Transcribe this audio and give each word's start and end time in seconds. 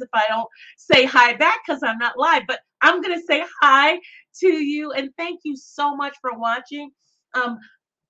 if 0.00 0.08
I 0.14 0.24
don't 0.28 0.48
say 0.76 1.04
hi 1.04 1.34
back 1.34 1.60
because 1.66 1.82
I'm 1.82 1.98
not 1.98 2.18
live, 2.18 2.42
but 2.46 2.60
I'm 2.82 3.00
going 3.00 3.18
to 3.18 3.24
say 3.26 3.44
hi 3.60 3.98
to 4.40 4.48
you 4.48 4.92
and 4.92 5.10
thank 5.16 5.40
you 5.44 5.56
so 5.56 5.96
much 5.96 6.16
for 6.20 6.38
watching. 6.38 6.90
Um, 7.34 7.58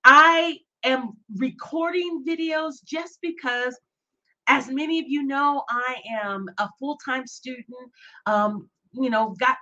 I 0.04 0.58
am 0.84 1.12
recording 1.36 2.24
videos 2.26 2.74
just 2.84 3.18
because 3.22 3.78
as 4.46 4.68
many 4.68 4.98
of 4.98 5.06
you 5.08 5.22
know, 5.22 5.62
I 5.68 5.96
am 6.22 6.46
a 6.58 6.68
full-time 6.78 7.26
student. 7.26 7.66
Um, 8.26 8.68
you 8.92 9.10
know, 9.10 9.34
got 9.38 9.56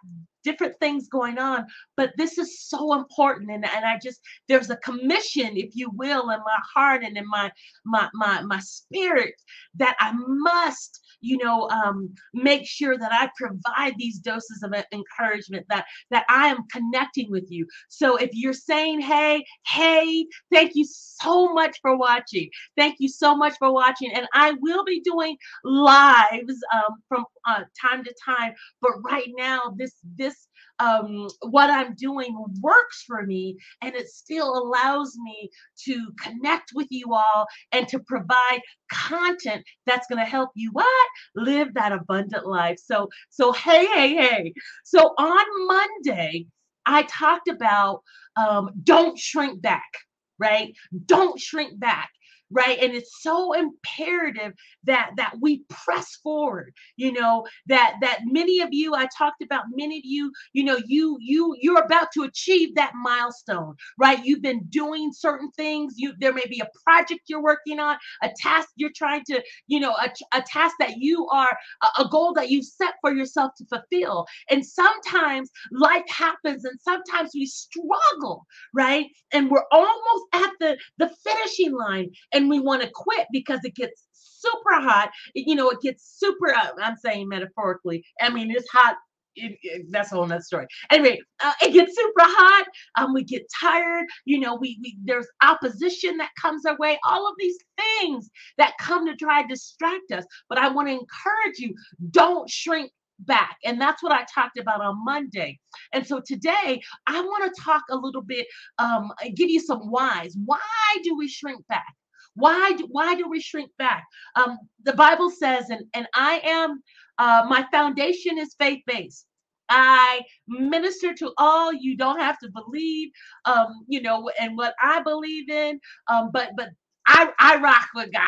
different 0.46 0.74
things 0.80 1.08
going 1.08 1.38
on 1.38 1.66
but 1.96 2.12
this 2.16 2.38
is 2.38 2.62
so 2.62 2.94
important 2.94 3.50
and, 3.50 3.64
and 3.64 3.84
i 3.84 3.98
just 4.02 4.20
there's 4.48 4.70
a 4.70 4.76
commission 4.76 5.56
if 5.56 5.70
you 5.74 5.90
will 5.94 6.30
in 6.30 6.38
my 6.38 6.61
heart 6.74 7.02
and 7.02 7.16
in 7.16 7.29
my 7.29 7.50
my 7.84 8.08
my, 8.14 8.40
my 8.42 8.61
spirit 8.61 9.34
that 9.74 9.96
i 10.00 10.12
must 10.14 11.00
you 11.20 11.36
know 11.38 11.68
um, 11.70 12.08
make 12.34 12.66
sure 12.66 12.96
that 12.96 13.12
i 13.12 13.29
provide 13.36 13.94
these 13.98 14.18
doses 14.20 14.62
of 14.62 14.72
encouragement 14.93 15.66
that 15.68 15.85
that 16.11 16.24
i 16.29 16.49
am 16.49 16.58
connecting 16.72 17.30
with 17.30 17.46
you. 17.50 17.66
So 17.88 18.16
if 18.16 18.30
you're 18.32 18.52
saying 18.52 19.00
hey 19.00 19.44
hey 19.66 20.26
thank 20.52 20.72
you 20.74 20.85
so 20.88 21.52
much 21.52 21.79
for 21.82 21.96
watching. 21.96 22.50
Thank 22.76 22.96
you 22.99 23.08
so 23.08 23.36
much 23.36 23.54
for 23.58 23.72
watching 23.72 24.13
and 24.14 24.26
i 24.32 24.52
will 24.60 24.85
be 24.85 25.00
doing 25.00 25.36
lives 25.64 26.57
um, 26.74 26.96
from 27.08 27.24
uh, 27.49 27.63
time 27.80 28.04
to 28.04 28.14
time 28.24 28.52
but 28.80 28.93
right 29.04 29.30
now 29.36 29.74
this 29.76 29.94
this 30.16 30.36
um, 30.79 31.29
what 31.43 31.71
I'm 31.71 31.94
doing 31.94 32.36
works 32.61 33.05
for 33.06 33.25
me 33.25 33.56
and 33.83 33.94
it 33.94 34.08
still 34.08 34.56
allows 34.56 35.16
me 35.22 35.50
to 35.84 36.08
connect 36.20 36.72
with 36.75 36.89
you 36.91 37.14
all 37.14 37.47
and 37.72 37.89
to 37.89 37.98
provide 38.00 38.61
content 38.92 39.64
that's 39.86 40.06
going 40.06 40.22
to 40.22 40.30
help 40.30 40.50
you 40.55 40.70
what? 40.72 40.86
Live 41.34 41.75
that 41.75 41.92
abundant 41.92 42.47
life. 42.47 42.78
So 42.83 43.08
so 43.30 43.52
hey 43.52 43.86
hey 43.86 44.14
hey. 44.14 44.55
So 44.84 45.14
on 45.19 45.66
monday 45.66 46.47
i 46.84 47.02
talked 47.04 47.48
about 47.48 48.02
um, 48.36 48.70
don't 48.84 49.19
shrink 49.19 49.62
back 49.62 49.91
right? 50.38 50.74
Don't 51.06 51.41
shrink 51.41 51.78
back 51.78 52.10
right? 52.50 52.78
And 52.83 52.94
it's 52.94 53.22
so 53.22 53.52
imperative 53.55 54.52
that 54.84 55.11
that 55.16 55.34
we 55.41 55.64
press 55.70 56.16
forward 56.22 56.72
you 56.97 57.12
know 57.12 57.47
that 57.66 57.97
that 58.00 58.20
many 58.27 58.61
of 58.61 58.69
you 58.72 58.94
i 58.94 59.06
talked 59.16 59.42
about 59.42 59.64
many 59.75 59.98
of 59.98 60.05
you 60.05 60.33
you 60.53 60.64
know 60.64 60.78
you 60.86 61.16
you 61.20 61.56
you're 61.61 61.83
about 61.84 62.08
to 62.14 62.22
achieve 62.22 62.75
that 62.77 62.92
milestone 62.94 63.70
right? 63.98 64.25
You've 64.25 64.42
been 64.42 64.64
doing 64.70 65.12
certain 65.12 65.50
things. 65.53 65.94
You 65.97 66.14
there 66.19 66.33
may 66.33 66.47
be 66.48 66.61
a 66.61 66.69
project 66.84 67.22
you're 67.28 67.42
working 67.42 67.78
on 67.80 67.97
a 68.22 68.30
task 68.41 68.69
you're 68.77 68.91
trying 68.94 69.25
to 69.27 69.42
you 69.66 69.81
know 69.81 69.92
a, 69.94 70.10
a 70.34 70.42
task 70.42 70.77
that 70.81 70.97
you 70.98 71.27
are 71.28 71.58
a, 71.83 72.03
a 72.03 72.08
goal 72.10 72.33
that 72.34 72.50
you 72.50 72.62
set 72.62 72.94
for 73.00 73.12
yourself 73.14 73.53
to 73.58 73.66
fulfill. 73.66 74.27
And 74.50 74.64
sometimes 74.66 75.50
life 75.72 76.05
happens 76.08 76.64
and 76.64 76.81
sometimes 76.81 77.33
we 77.34 77.47
struggle 77.47 78.47
right? 78.75 79.06
And 79.33 79.50
we're 79.50 79.64
almost 79.72 80.25
at 80.34 80.50
the 80.60 80.78
the 80.98 81.10
finishing 81.25 81.72
line 81.75 82.10
and 82.36 82.50
we 82.50 82.60
want 82.60 82.82
to 82.82 82.90
quit 82.94 83.26
because 83.32 83.60
it 83.64 83.74
gets 83.74 84.06
super 84.12 84.74
hot. 84.74 85.10
You 85.34 85.54
know, 85.54 85.70
it 85.70 85.80
gets 85.80 86.18
super, 86.18 86.54
uh, 86.54 86.70
I'm 86.80 86.96
saying 86.96 87.28
metaphorically. 87.28 88.04
I 88.20 88.28
mean, 88.28 88.50
it's 88.50 88.68
hot 88.68 88.96
it, 89.38 89.58
it, 89.62 89.86
that's 89.90 90.12
a 90.12 90.14
whole 90.14 90.26
nother 90.26 90.40
story. 90.40 90.66
Anyway, 90.90 91.20
uh, 91.44 91.52
it 91.62 91.72
gets 91.72 91.94
super 91.94 92.22
hot. 92.22 92.66
Um, 92.96 93.12
we 93.12 93.22
get 93.22 93.42
tired. 93.60 94.06
You 94.24 94.40
know, 94.40 94.54
we, 94.54 94.78
we 94.82 94.96
there's 95.04 95.26
opposition 95.42 96.16
that 96.16 96.30
comes 96.40 96.64
our 96.64 96.76
way. 96.78 96.98
All 97.04 97.28
of 97.28 97.34
these 97.38 97.58
things 97.76 98.30
that 98.56 98.72
come 98.80 99.06
to 99.06 99.14
try 99.14 99.42
to 99.42 99.48
distract 99.48 100.10
us. 100.12 100.24
But 100.48 100.56
I 100.56 100.68
want 100.68 100.88
to 100.88 100.92
encourage 100.92 101.58
you: 101.58 101.74
don't 102.10 102.48
shrink 102.48 102.90
back. 103.20 103.56
And 103.64 103.80
that's 103.80 104.02
what 104.02 104.12
I 104.12 104.24
talked 104.34 104.58
about 104.58 104.80
on 104.80 105.04
Monday. 105.04 105.58
And 105.92 106.06
so 106.06 106.20
today 106.24 106.80
I 107.06 107.20
want 107.20 107.54
to 107.54 107.62
talk 107.62 107.82
a 107.90 107.96
little 107.96 108.22
bit, 108.22 108.46
um, 108.78 109.10
give 109.34 109.50
you 109.50 109.60
some 109.60 109.90
whys. 109.90 110.36
Why 110.44 110.60
do 111.02 111.16
we 111.16 111.28
shrink 111.28 111.66
back? 111.66 111.94
Why 112.36 112.74
do, 112.78 112.88
why 112.91 113.16
do 113.16 113.28
we 113.30 113.41
shrink 113.41 113.72
back? 113.78 114.04
Um, 114.36 114.58
the 114.84 114.94
Bible 114.94 115.30
says, 115.30 115.70
and, 115.70 115.86
and 115.94 116.08
I 116.14 116.42
am, 116.44 116.82
uh, 117.19 117.47
my 117.50 117.66
foundation 117.72 118.38
is 118.38 118.56
faith 118.60 118.82
based. 118.86 119.26
I 119.70 120.22
minister 120.48 121.14
to 121.14 121.32
all. 121.38 121.72
You 121.75 121.96
don't 121.96 122.20
have 122.20 122.38
to 122.41 122.50
believe, 122.50 123.10
um, 123.46 123.69
you 123.88 124.02
know, 124.02 124.30
and 124.41 124.56
what 124.56 124.75
I 124.82 125.02
believe 125.02 125.50
in. 125.50 125.80
Um, 126.08 126.30
but 126.32 126.50
but 126.56 126.70
I, 127.08 127.30
I 127.41 127.56
rock 127.58 127.88
with 127.96 128.12
God. 128.12 128.22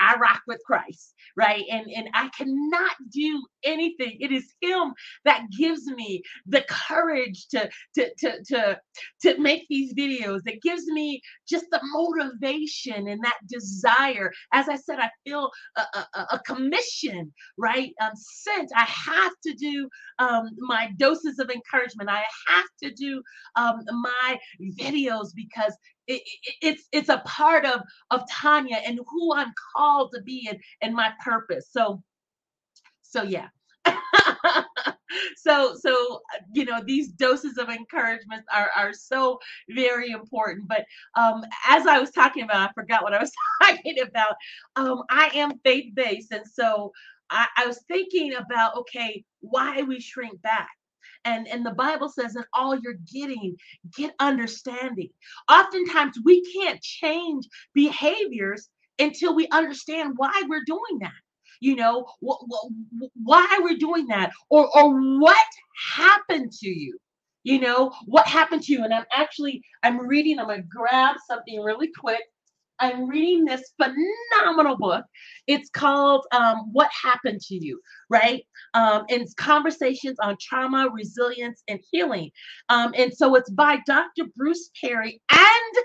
I 0.00 0.16
rock 0.16 0.42
with 0.48 0.60
Christ, 0.66 1.14
right? 1.36 1.64
And 1.70 1.86
and 1.96 2.10
I 2.14 2.30
cannot 2.36 2.92
do 3.12 3.44
anything. 3.64 4.16
It 4.20 4.32
is 4.32 4.52
Him 4.60 4.92
that 5.24 5.44
gives 5.56 5.86
me 5.86 6.22
the 6.46 6.64
courage 6.68 7.46
to 7.48 7.68
to 7.96 8.10
to 8.18 8.44
to 8.48 8.80
to 9.22 9.38
make 9.40 9.66
these 9.68 9.94
videos. 9.94 10.40
That 10.44 10.62
gives 10.62 10.86
me 10.86 11.20
just 11.48 11.66
the 11.70 11.80
motivation 11.92 13.08
and 13.08 13.22
that 13.24 13.38
desire. 13.48 14.32
As 14.52 14.68
I 14.68 14.76
said, 14.76 14.98
I 14.98 15.10
feel 15.24 15.50
a, 15.76 15.80
a, 15.80 16.26
a 16.32 16.40
commission, 16.46 17.32
right? 17.58 17.92
Um, 18.00 18.12
sent. 18.14 18.70
I 18.76 18.84
have 18.84 19.32
to 19.46 19.54
do 19.54 19.88
um, 20.18 20.50
my 20.58 20.90
doses 20.98 21.38
of 21.38 21.50
encouragement. 21.50 22.10
I 22.10 22.22
have 22.48 22.66
to 22.82 22.92
do 22.92 23.22
um, 23.56 23.80
my 23.90 24.38
videos 24.78 25.28
because 25.34 25.76
it, 26.06 26.22
it, 26.42 26.54
it's 26.62 26.88
it's 26.92 27.08
a 27.08 27.22
part 27.24 27.64
of 27.64 27.80
of 28.10 28.22
Tanya 28.30 28.76
and 28.86 28.98
who 29.08 29.34
I'm 29.34 29.52
called 29.76 30.12
to 30.14 30.22
be 30.22 30.46
and 30.50 30.58
and 30.82 30.94
my 30.94 31.12
purpose. 31.24 31.68
So 31.70 32.02
so 33.14 33.22
yeah. 33.22 33.48
so 35.36 35.74
so 35.78 36.20
you 36.52 36.64
know 36.64 36.80
these 36.84 37.12
doses 37.12 37.58
of 37.58 37.68
encouragement 37.68 38.42
are 38.52 38.70
are 38.76 38.92
so 38.92 39.38
very 39.70 40.10
important. 40.10 40.66
But 40.68 40.84
um 41.16 41.44
as 41.68 41.86
i 41.86 42.00
was 42.00 42.10
talking 42.10 42.42
about 42.42 42.68
i 42.68 42.72
forgot 42.72 43.02
what 43.04 43.14
i 43.14 43.20
was 43.20 43.30
talking 43.62 44.00
about. 44.00 44.34
Um 44.76 45.02
i 45.10 45.30
am 45.34 45.58
faith-based 45.64 46.32
and 46.32 46.44
so 46.46 46.92
I, 47.30 47.46
I 47.56 47.66
was 47.66 47.80
thinking 47.88 48.34
about 48.34 48.76
okay 48.78 49.24
why 49.40 49.82
we 49.82 50.00
shrink 50.00 50.42
back? 50.42 50.70
And 51.24 51.46
and 51.46 51.64
the 51.64 51.74
bible 51.74 52.08
says 52.08 52.32
that 52.32 52.46
all 52.52 52.76
you're 52.76 52.98
getting 53.12 53.56
get 53.96 54.14
understanding. 54.18 55.10
Oftentimes 55.50 56.18
we 56.24 56.42
can't 56.52 56.82
change 56.82 57.46
behaviors 57.74 58.68
until 58.98 59.36
we 59.36 59.46
understand 59.52 60.14
why 60.16 60.32
we're 60.48 60.64
doing 60.66 60.98
that 61.00 61.12
you 61.64 61.76
know 61.76 62.06
wh- 62.26 62.44
wh- 62.50 63.08
why 63.24 63.60
we're 63.62 63.78
doing 63.78 64.06
that 64.08 64.32
or 64.50 64.68
or 64.76 65.18
what 65.20 65.46
happened 65.96 66.52
to 66.52 66.68
you 66.68 66.98
you 67.44 67.60
know 67.60 67.92
what 68.06 68.26
happened 68.28 68.62
to 68.62 68.72
you 68.74 68.84
and 68.84 68.94
i'm 68.94 69.06
actually 69.12 69.62
i'm 69.84 69.98
reading 70.06 70.38
i'm 70.40 70.48
gonna 70.48 70.62
grab 70.62 71.16
something 71.28 71.60
really 71.62 71.90
quick 72.00 72.22
I'm 72.78 73.08
reading 73.08 73.44
this 73.44 73.72
phenomenal 73.82 74.76
book. 74.76 75.04
It's 75.46 75.70
called 75.70 76.26
um, 76.32 76.70
What 76.72 76.90
Happened 76.92 77.40
to 77.42 77.54
You, 77.54 77.80
right? 78.10 78.42
Um, 78.74 79.04
and 79.10 79.22
it's 79.22 79.34
conversations 79.34 80.18
on 80.22 80.36
trauma, 80.40 80.88
resilience, 80.92 81.62
and 81.68 81.80
healing. 81.90 82.30
Um, 82.68 82.92
and 82.96 83.12
so 83.14 83.34
it's 83.36 83.50
by 83.50 83.78
Dr. 83.86 84.24
Bruce 84.36 84.70
Perry 84.80 85.20
and 85.30 85.84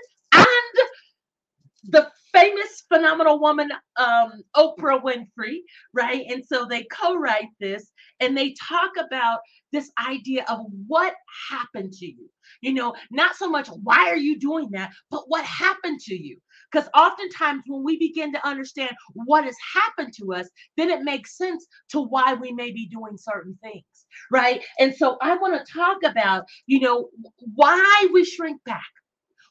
the 1.84 2.10
famous 2.32 2.84
phenomenal 2.92 3.40
woman 3.40 3.70
um, 3.96 4.42
Oprah 4.56 5.02
Winfrey, 5.02 5.60
right? 5.92 6.24
And 6.28 6.44
so 6.44 6.66
they 6.66 6.84
co-write 6.84 7.48
this 7.58 7.90
and 8.20 8.36
they 8.36 8.54
talk 8.68 8.92
about 8.98 9.40
this 9.72 9.90
idea 10.08 10.44
of 10.48 10.60
what 10.86 11.14
happened 11.50 11.92
to 11.94 12.06
you. 12.06 12.28
You 12.60 12.74
know, 12.74 12.94
not 13.10 13.36
so 13.36 13.48
much 13.48 13.68
why 13.68 14.10
are 14.10 14.16
you 14.16 14.38
doing 14.38 14.68
that, 14.72 14.90
but 15.10 15.24
what 15.28 15.44
happened 15.44 16.00
to 16.00 16.14
you. 16.14 16.38
Because 16.70 16.88
oftentimes 16.96 17.62
when 17.66 17.82
we 17.82 17.98
begin 17.98 18.32
to 18.32 18.46
understand 18.46 18.90
what 19.14 19.44
has 19.44 19.56
happened 19.74 20.12
to 20.18 20.34
us, 20.34 20.48
then 20.76 20.90
it 20.90 21.02
makes 21.02 21.36
sense 21.36 21.66
to 21.90 22.00
why 22.00 22.34
we 22.34 22.52
may 22.52 22.70
be 22.70 22.86
doing 22.86 23.16
certain 23.16 23.58
things, 23.62 24.06
right? 24.30 24.62
And 24.78 24.94
so 24.94 25.16
I 25.20 25.36
want 25.36 25.54
to 25.54 25.72
talk 25.72 25.98
about, 26.04 26.44
you 26.66 26.80
know, 26.80 27.08
why 27.54 28.08
we 28.12 28.24
shrink 28.24 28.62
back, 28.64 28.86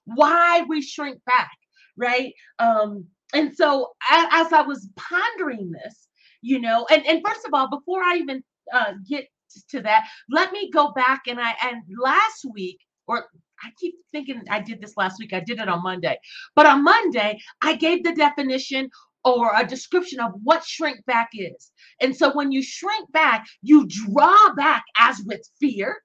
why 0.05 0.63
we 0.67 0.81
shrink 0.81 1.19
back, 1.25 1.51
right? 1.99 2.33
Um, 2.57 3.05
and 3.33 3.55
so 3.55 3.91
as, 4.09 4.27
as 4.31 4.53
I 4.53 4.61
was 4.61 4.89
pondering 4.95 5.71
this, 5.71 6.07
you 6.41 6.59
know, 6.59 6.87
and, 6.89 7.05
and 7.05 7.21
first 7.25 7.45
of 7.45 7.53
all, 7.53 7.69
before 7.69 8.01
I 8.01 8.15
even 8.15 8.43
uh, 8.73 8.93
get 9.07 9.27
to 9.69 9.81
that, 9.81 10.07
let 10.29 10.51
me 10.51 10.71
go 10.71 10.91
back 10.93 11.23
and 11.27 11.39
I 11.39 11.53
and 11.63 11.83
last 12.01 12.45
week 12.53 12.79
or 13.07 13.25
I 13.61 13.69
keep 13.77 13.95
thinking 14.11 14.41
I 14.49 14.61
did 14.61 14.81
this 14.81 14.95
last 14.95 15.19
week. 15.19 15.33
I 15.33 15.41
did 15.41 15.59
it 15.59 15.67
on 15.67 15.83
Monday. 15.83 16.17
But 16.55 16.65
on 16.65 16.83
Monday, 16.83 17.39
I 17.61 17.75
gave 17.75 18.03
the 18.03 18.13
definition 18.13 18.89
or 19.25 19.51
a 19.55 19.65
description 19.65 20.19
of 20.21 20.31
what 20.43 20.63
shrink 20.63 21.05
back 21.05 21.29
is. 21.33 21.71
And 21.99 22.15
so 22.15 22.31
when 22.33 22.51
you 22.51 22.63
shrink 22.63 23.11
back, 23.11 23.45
you 23.61 23.85
draw 23.87 24.53
back 24.55 24.83
as 24.97 25.21
with 25.25 25.41
fear. 25.59 26.01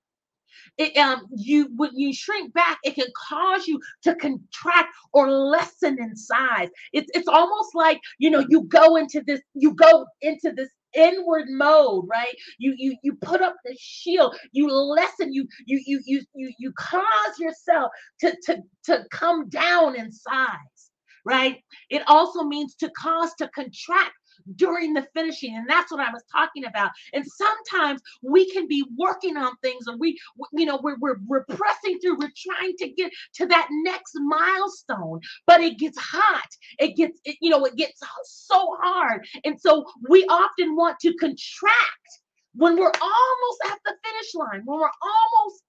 It, 0.78 0.96
um, 0.96 1.26
you 1.36 1.68
when 1.76 1.90
you 1.94 2.12
shrink 2.12 2.52
back, 2.52 2.78
it 2.84 2.96
can 2.96 3.06
cause 3.28 3.66
you 3.68 3.80
to 4.02 4.14
contract 4.16 4.88
or 5.12 5.30
lessen 5.30 5.98
in 6.00 6.16
size. 6.16 6.68
It's 6.92 7.10
it's 7.14 7.28
almost 7.28 7.74
like 7.74 8.00
you 8.18 8.30
know 8.30 8.44
you 8.48 8.64
go 8.64 8.96
into 8.96 9.22
this 9.26 9.40
you 9.54 9.74
go 9.74 10.06
into 10.20 10.52
this 10.56 10.70
inward 10.96 11.46
mode, 11.48 12.06
right? 12.10 12.34
You 12.58 12.74
you 12.76 12.96
you 13.02 13.14
put 13.22 13.40
up 13.40 13.56
the 13.64 13.76
shield, 13.78 14.36
you 14.52 14.68
lessen, 14.70 15.32
you 15.32 15.46
you 15.66 15.80
you 15.86 16.00
you 16.04 16.22
you 16.34 16.52
you 16.58 16.72
cause 16.78 17.38
yourself 17.38 17.90
to 18.20 18.36
to 18.46 18.58
to 18.86 19.04
come 19.12 19.48
down 19.48 19.96
in 19.96 20.10
size, 20.12 20.90
right? 21.24 21.58
It 21.90 22.02
also 22.08 22.44
means 22.44 22.74
to 22.76 22.90
cause 23.00 23.32
to 23.38 23.48
contract 23.48 24.12
during 24.56 24.94
the 24.94 25.06
finishing. 25.14 25.56
And 25.56 25.68
that's 25.68 25.90
what 25.90 26.00
I 26.00 26.10
was 26.12 26.22
talking 26.30 26.64
about. 26.64 26.90
And 27.12 27.24
sometimes 27.26 28.00
we 28.22 28.50
can 28.50 28.66
be 28.66 28.84
working 28.96 29.36
on 29.36 29.56
things 29.62 29.86
and 29.86 29.98
we, 29.98 30.18
you 30.52 30.66
know, 30.66 30.78
we're, 30.82 30.96
we're, 31.00 31.16
we're 31.26 31.44
pressing 31.44 31.98
through, 32.00 32.18
we're 32.18 32.32
trying 32.36 32.74
to 32.78 32.88
get 32.90 33.12
to 33.34 33.46
that 33.46 33.68
next 33.84 34.12
milestone, 34.16 35.20
but 35.46 35.60
it 35.60 35.78
gets 35.78 35.98
hot. 35.98 36.48
It 36.78 36.96
gets, 36.96 37.20
it, 37.24 37.36
you 37.40 37.50
know, 37.50 37.64
it 37.64 37.76
gets 37.76 38.00
so 38.24 38.76
hard. 38.80 39.26
And 39.44 39.60
so 39.60 39.84
we 40.08 40.24
often 40.26 40.76
want 40.76 40.98
to 41.00 41.14
contract 41.14 42.20
when 42.56 42.76
we're 42.76 42.92
almost 43.00 43.60
at 43.66 43.78
the 43.84 43.94
finish 44.04 44.34
line, 44.34 44.62
when 44.64 44.78
we're 44.78 44.88
almost 45.02 45.62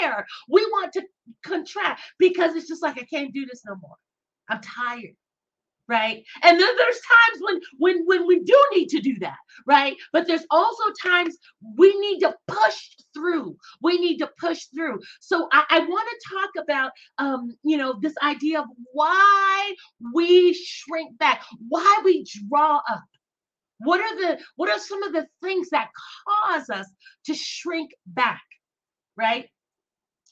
there, 0.00 0.26
we 0.48 0.64
want 0.66 0.92
to 0.92 1.02
contract 1.44 2.00
because 2.18 2.56
it's 2.56 2.68
just 2.68 2.82
like, 2.82 2.98
I 2.98 3.04
can't 3.04 3.32
do 3.32 3.46
this 3.46 3.62
no 3.64 3.76
more. 3.76 3.94
I'm 4.48 4.60
tired 4.60 5.14
right? 5.88 6.24
And 6.42 6.60
then 6.60 6.76
there's 6.76 7.00
times 7.00 7.40
when 7.40 7.60
when 7.78 8.06
when 8.06 8.26
we 8.26 8.40
do 8.40 8.58
need 8.74 8.88
to 8.90 9.00
do 9.00 9.18
that 9.20 9.36
right? 9.66 9.96
But 10.12 10.26
there's 10.26 10.46
also 10.50 10.82
times 11.02 11.36
we 11.78 11.98
need 12.00 12.20
to 12.20 12.34
push 12.48 12.88
through. 13.14 13.56
We 13.82 13.98
need 13.98 14.18
to 14.18 14.30
push 14.38 14.64
through. 14.74 15.00
So 15.20 15.48
i, 15.52 15.64
I 15.68 15.78
want 15.80 16.08
to 16.10 16.34
talk 16.34 16.64
about 16.64 16.92
um 17.18 17.54
you 17.62 17.76
know 17.76 17.98
this 18.00 18.14
idea 18.22 18.60
of 18.60 18.66
why 18.92 19.74
we 20.14 20.54
shrink 20.54 21.18
back 21.18 21.44
why 21.68 22.00
we 22.04 22.26
draw 22.48 22.76
up. 22.88 23.04
What 23.78 24.00
are 24.00 24.16
the 24.16 24.40
what 24.56 24.70
are 24.70 24.78
some 24.78 25.02
of 25.02 25.12
the 25.12 25.26
things 25.42 25.70
that 25.70 25.90
cause 26.46 26.70
us 26.70 26.86
to 27.26 27.34
shrink 27.34 27.90
back 28.06 28.42
right? 29.16 29.48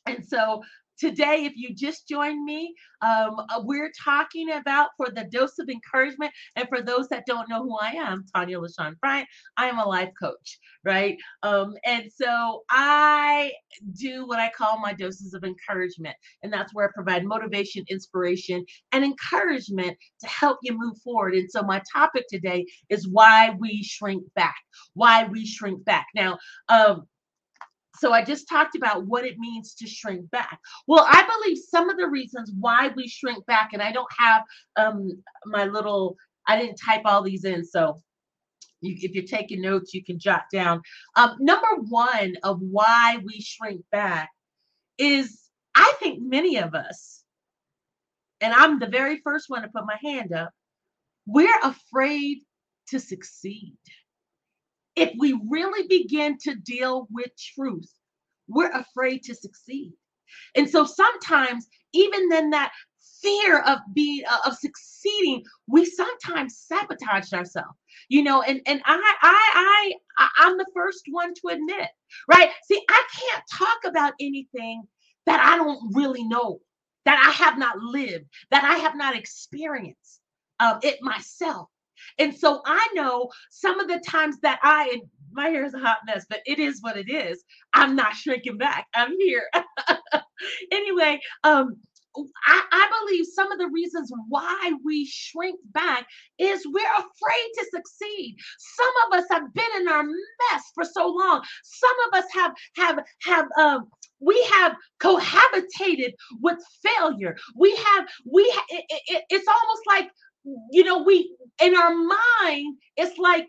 And 0.06 0.24
so 0.26 0.62
Today, 1.00 1.46
if 1.46 1.54
you 1.56 1.74
just 1.74 2.06
joined 2.06 2.44
me, 2.44 2.74
um, 3.00 3.40
uh, 3.48 3.62
we're 3.64 3.90
talking 4.04 4.52
about 4.52 4.90
for 4.98 5.08
the 5.08 5.24
dose 5.32 5.58
of 5.58 5.70
encouragement. 5.70 6.30
And 6.56 6.68
for 6.68 6.82
those 6.82 7.08
that 7.08 7.24
don't 7.26 7.48
know 7.48 7.62
who 7.62 7.78
I 7.80 7.92
am, 7.92 8.26
Tanya 8.34 8.58
LaShawn 8.58 9.00
Bryant, 9.00 9.26
I 9.56 9.66
am 9.66 9.78
a 9.78 9.88
life 9.88 10.10
coach, 10.20 10.58
right? 10.84 11.16
Um, 11.42 11.74
and 11.86 12.10
so 12.12 12.64
I 12.68 13.52
do 13.98 14.26
what 14.26 14.40
I 14.40 14.50
call 14.50 14.78
my 14.78 14.92
doses 14.92 15.32
of 15.32 15.42
encouragement. 15.42 16.16
And 16.42 16.52
that's 16.52 16.74
where 16.74 16.86
I 16.86 16.92
provide 16.94 17.24
motivation, 17.24 17.84
inspiration, 17.88 18.64
and 18.92 19.02
encouragement 19.02 19.96
to 20.20 20.28
help 20.28 20.58
you 20.62 20.76
move 20.78 20.98
forward. 21.02 21.34
And 21.34 21.50
so 21.50 21.62
my 21.62 21.80
topic 21.90 22.24
today 22.28 22.66
is 22.90 23.08
why 23.08 23.56
we 23.58 23.82
shrink 23.82 24.22
back, 24.34 24.56
why 24.92 25.24
we 25.24 25.46
shrink 25.46 25.82
back. 25.84 26.06
Now, 26.14 26.38
um, 26.68 27.06
so 28.00 28.14
I 28.14 28.24
just 28.24 28.48
talked 28.48 28.76
about 28.76 29.06
what 29.06 29.26
it 29.26 29.38
means 29.38 29.74
to 29.74 29.86
shrink 29.86 30.30
back. 30.30 30.58
Well, 30.86 31.06
I 31.06 31.22
believe 31.22 31.58
some 31.58 31.90
of 31.90 31.98
the 31.98 32.08
reasons 32.08 32.50
why 32.58 32.90
we 32.96 33.06
shrink 33.06 33.44
back, 33.44 33.74
and 33.74 33.82
I 33.82 33.92
don't 33.92 34.08
have 34.18 34.42
um, 34.76 35.22
my 35.44 35.66
little, 35.66 36.16
I 36.46 36.58
didn't 36.58 36.76
type 36.76 37.02
all 37.04 37.22
these 37.22 37.44
in, 37.44 37.62
so 37.62 38.00
you, 38.80 38.96
if 39.02 39.14
you're 39.14 39.24
taking 39.24 39.60
notes, 39.60 39.92
you 39.92 40.02
can 40.02 40.18
jot 40.18 40.44
down. 40.50 40.80
Um, 41.14 41.36
number 41.40 41.68
one 41.88 42.36
of 42.42 42.58
why 42.62 43.18
we 43.22 43.42
shrink 43.42 43.82
back 43.92 44.30
is 44.96 45.38
I 45.74 45.92
think 45.98 46.22
many 46.22 46.56
of 46.56 46.74
us, 46.74 47.22
and 48.40 48.54
I'm 48.54 48.78
the 48.78 48.86
very 48.86 49.18
first 49.18 49.50
one 49.50 49.60
to 49.60 49.68
put 49.68 49.84
my 49.84 49.98
hand 50.02 50.32
up, 50.32 50.52
we're 51.26 51.60
afraid 51.62 52.38
to 52.88 52.98
succeed 52.98 53.76
if 55.00 55.12
we 55.18 55.40
really 55.48 55.88
begin 55.88 56.36
to 56.42 56.54
deal 56.56 57.08
with 57.10 57.30
truth, 57.54 57.90
we're 58.48 58.70
afraid 58.70 59.22
to 59.24 59.34
succeed. 59.34 59.92
And 60.54 60.68
so 60.68 60.84
sometimes, 60.84 61.66
even 61.92 62.28
then, 62.28 62.50
that 62.50 62.72
fear 63.22 63.60
of 63.60 63.78
being 63.94 64.24
uh, 64.30 64.38
of 64.46 64.56
succeeding, 64.56 65.42
we 65.66 65.84
sometimes 65.84 66.58
sabotage 66.58 67.32
ourselves. 67.32 67.78
You 68.08 68.22
know, 68.22 68.42
and 68.42 68.60
and 68.66 68.80
I 68.84 69.14
I 69.22 69.94
I 70.18 70.28
I'm 70.38 70.58
the 70.58 70.66
first 70.74 71.04
one 71.10 71.32
to 71.34 71.48
admit, 71.54 71.88
right? 72.28 72.50
See, 72.64 72.82
I 72.88 73.04
can't 73.18 73.44
talk 73.58 73.78
about 73.90 74.12
anything 74.20 74.82
that 75.26 75.40
I 75.40 75.56
don't 75.56 75.94
really 75.94 76.24
know, 76.24 76.60
that 77.04 77.24
I 77.24 77.30
have 77.44 77.58
not 77.58 77.78
lived, 77.78 78.26
that 78.50 78.64
I 78.64 78.78
have 78.78 78.96
not 78.96 79.16
experienced 79.16 80.20
uh, 80.58 80.78
it 80.82 80.98
myself. 81.02 81.68
And 82.18 82.34
so 82.34 82.62
I 82.66 82.88
know 82.94 83.30
some 83.50 83.80
of 83.80 83.88
the 83.88 84.02
times 84.06 84.38
that 84.40 84.60
I, 84.62 84.90
and 84.92 85.02
my 85.32 85.48
hair 85.48 85.64
is 85.64 85.74
a 85.74 85.78
hot 85.78 85.98
mess, 86.06 86.26
but 86.28 86.40
it 86.46 86.58
is 86.58 86.82
what 86.82 86.96
it 86.96 87.10
is. 87.10 87.44
I'm 87.74 87.94
not 87.94 88.14
shrinking 88.14 88.58
back. 88.58 88.86
I'm 88.94 89.14
here. 89.18 89.48
anyway, 90.72 91.20
um, 91.44 91.76
I, 92.44 92.62
I, 92.72 93.04
believe 93.06 93.24
some 93.26 93.52
of 93.52 93.58
the 93.58 93.68
reasons 93.68 94.10
why 94.28 94.72
we 94.84 95.06
shrink 95.06 95.60
back 95.72 96.06
is 96.38 96.66
we're 96.66 96.82
afraid 96.82 97.50
to 97.58 97.66
succeed. 97.72 98.36
Some 98.58 98.92
of 99.06 99.18
us 99.18 99.26
have 99.30 99.54
been 99.54 99.80
in 99.80 99.88
our 99.88 100.02
mess 100.02 100.62
for 100.74 100.84
so 100.84 101.06
long. 101.06 101.42
Some 101.62 101.96
of 102.08 102.18
us 102.18 102.24
have 102.32 102.52
have 102.76 103.04
have 103.22 103.46
um 103.56 103.88
we 104.18 104.42
have 104.54 104.74
cohabitated 105.00 106.12
with 106.40 106.58
failure. 106.82 107.36
We 107.56 107.76
have 107.76 108.08
we 108.26 108.42
it, 108.70 108.84
it, 109.06 109.24
it's 109.30 109.46
almost 109.46 109.82
like 109.86 110.10
you 110.72 110.84
know, 110.84 111.02
we 111.02 111.34
in 111.62 111.74
our 111.76 111.94
mind, 111.94 112.76
it's 112.96 113.18
like 113.18 113.48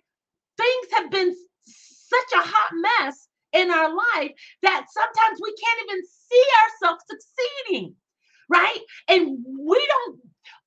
things 0.58 0.88
have 0.94 1.12
been 1.12 1.36
such 1.66 2.40
a 2.40 2.48
hot 2.48 2.72
mess 2.74 3.28
in 3.54 3.72
our 3.72 3.90
life 3.90 4.32
that 4.64 4.86
sometimes 4.92 5.40
we 5.42 5.54
can't 5.54 5.90
even 5.90 6.02
see 6.06 6.44
ourselves 6.64 7.04
succeeding, 7.10 7.96
right? 8.50 8.80
And 9.08 9.38
we 9.60 9.88
don't 9.88 10.20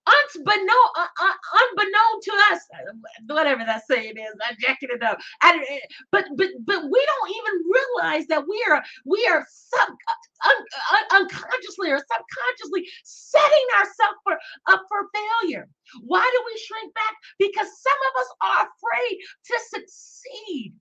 unbeknown, 0.07 0.89
uh, 0.99 1.09
uh, 1.21 1.37
unbeknown 1.63 2.15
to 2.23 2.33
us, 2.53 2.61
whatever 3.29 3.65
that 3.65 3.83
saying 3.89 4.17
is, 4.17 4.35
I'm 4.49 4.57
jacking 4.61 4.91
it 4.93 5.03
up. 5.03 5.19
Eh, 5.43 5.79
but 6.13 6.27
but 6.37 6.49
but 6.67 6.85
we 6.85 7.07
don't 7.07 7.31
even 7.31 7.55
realize 7.73 8.27
that 8.29 8.45
we 8.49 8.65
are 8.71 8.83
we 9.07 9.27
are 9.31 9.47
sub 9.51 9.89
un, 9.89 10.57
un, 10.93 11.23
unconsciously 11.23 11.91
or 11.91 11.99
subconsciously 11.99 12.89
setting 13.05 13.67
ourselves 13.79 14.19
for 14.25 14.35
up 14.73 14.83
for 14.89 15.09
failure. 15.15 15.69
Why 16.03 16.29
do 16.33 16.43
we 16.47 16.61
shrink 16.61 16.95
back? 16.95 17.15
Because 17.39 17.69
some 17.69 18.01
of 18.09 18.21
us 18.21 18.29
are 18.43 18.69
afraid 18.69 19.19
to 19.47 19.55
succeed. 19.71 20.75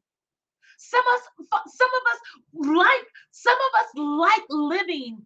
Some 0.77 1.03
of 1.15 1.21
us, 1.53 1.61
some 1.67 1.89
of 1.89 2.03
us 2.11 2.77
like 2.77 3.07
some 3.31 3.57
of 3.57 3.81
us 3.81 3.89
like 3.95 4.45
living 4.49 5.25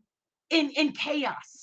in 0.52 0.70
in 0.72 0.92
chaos 0.94 1.57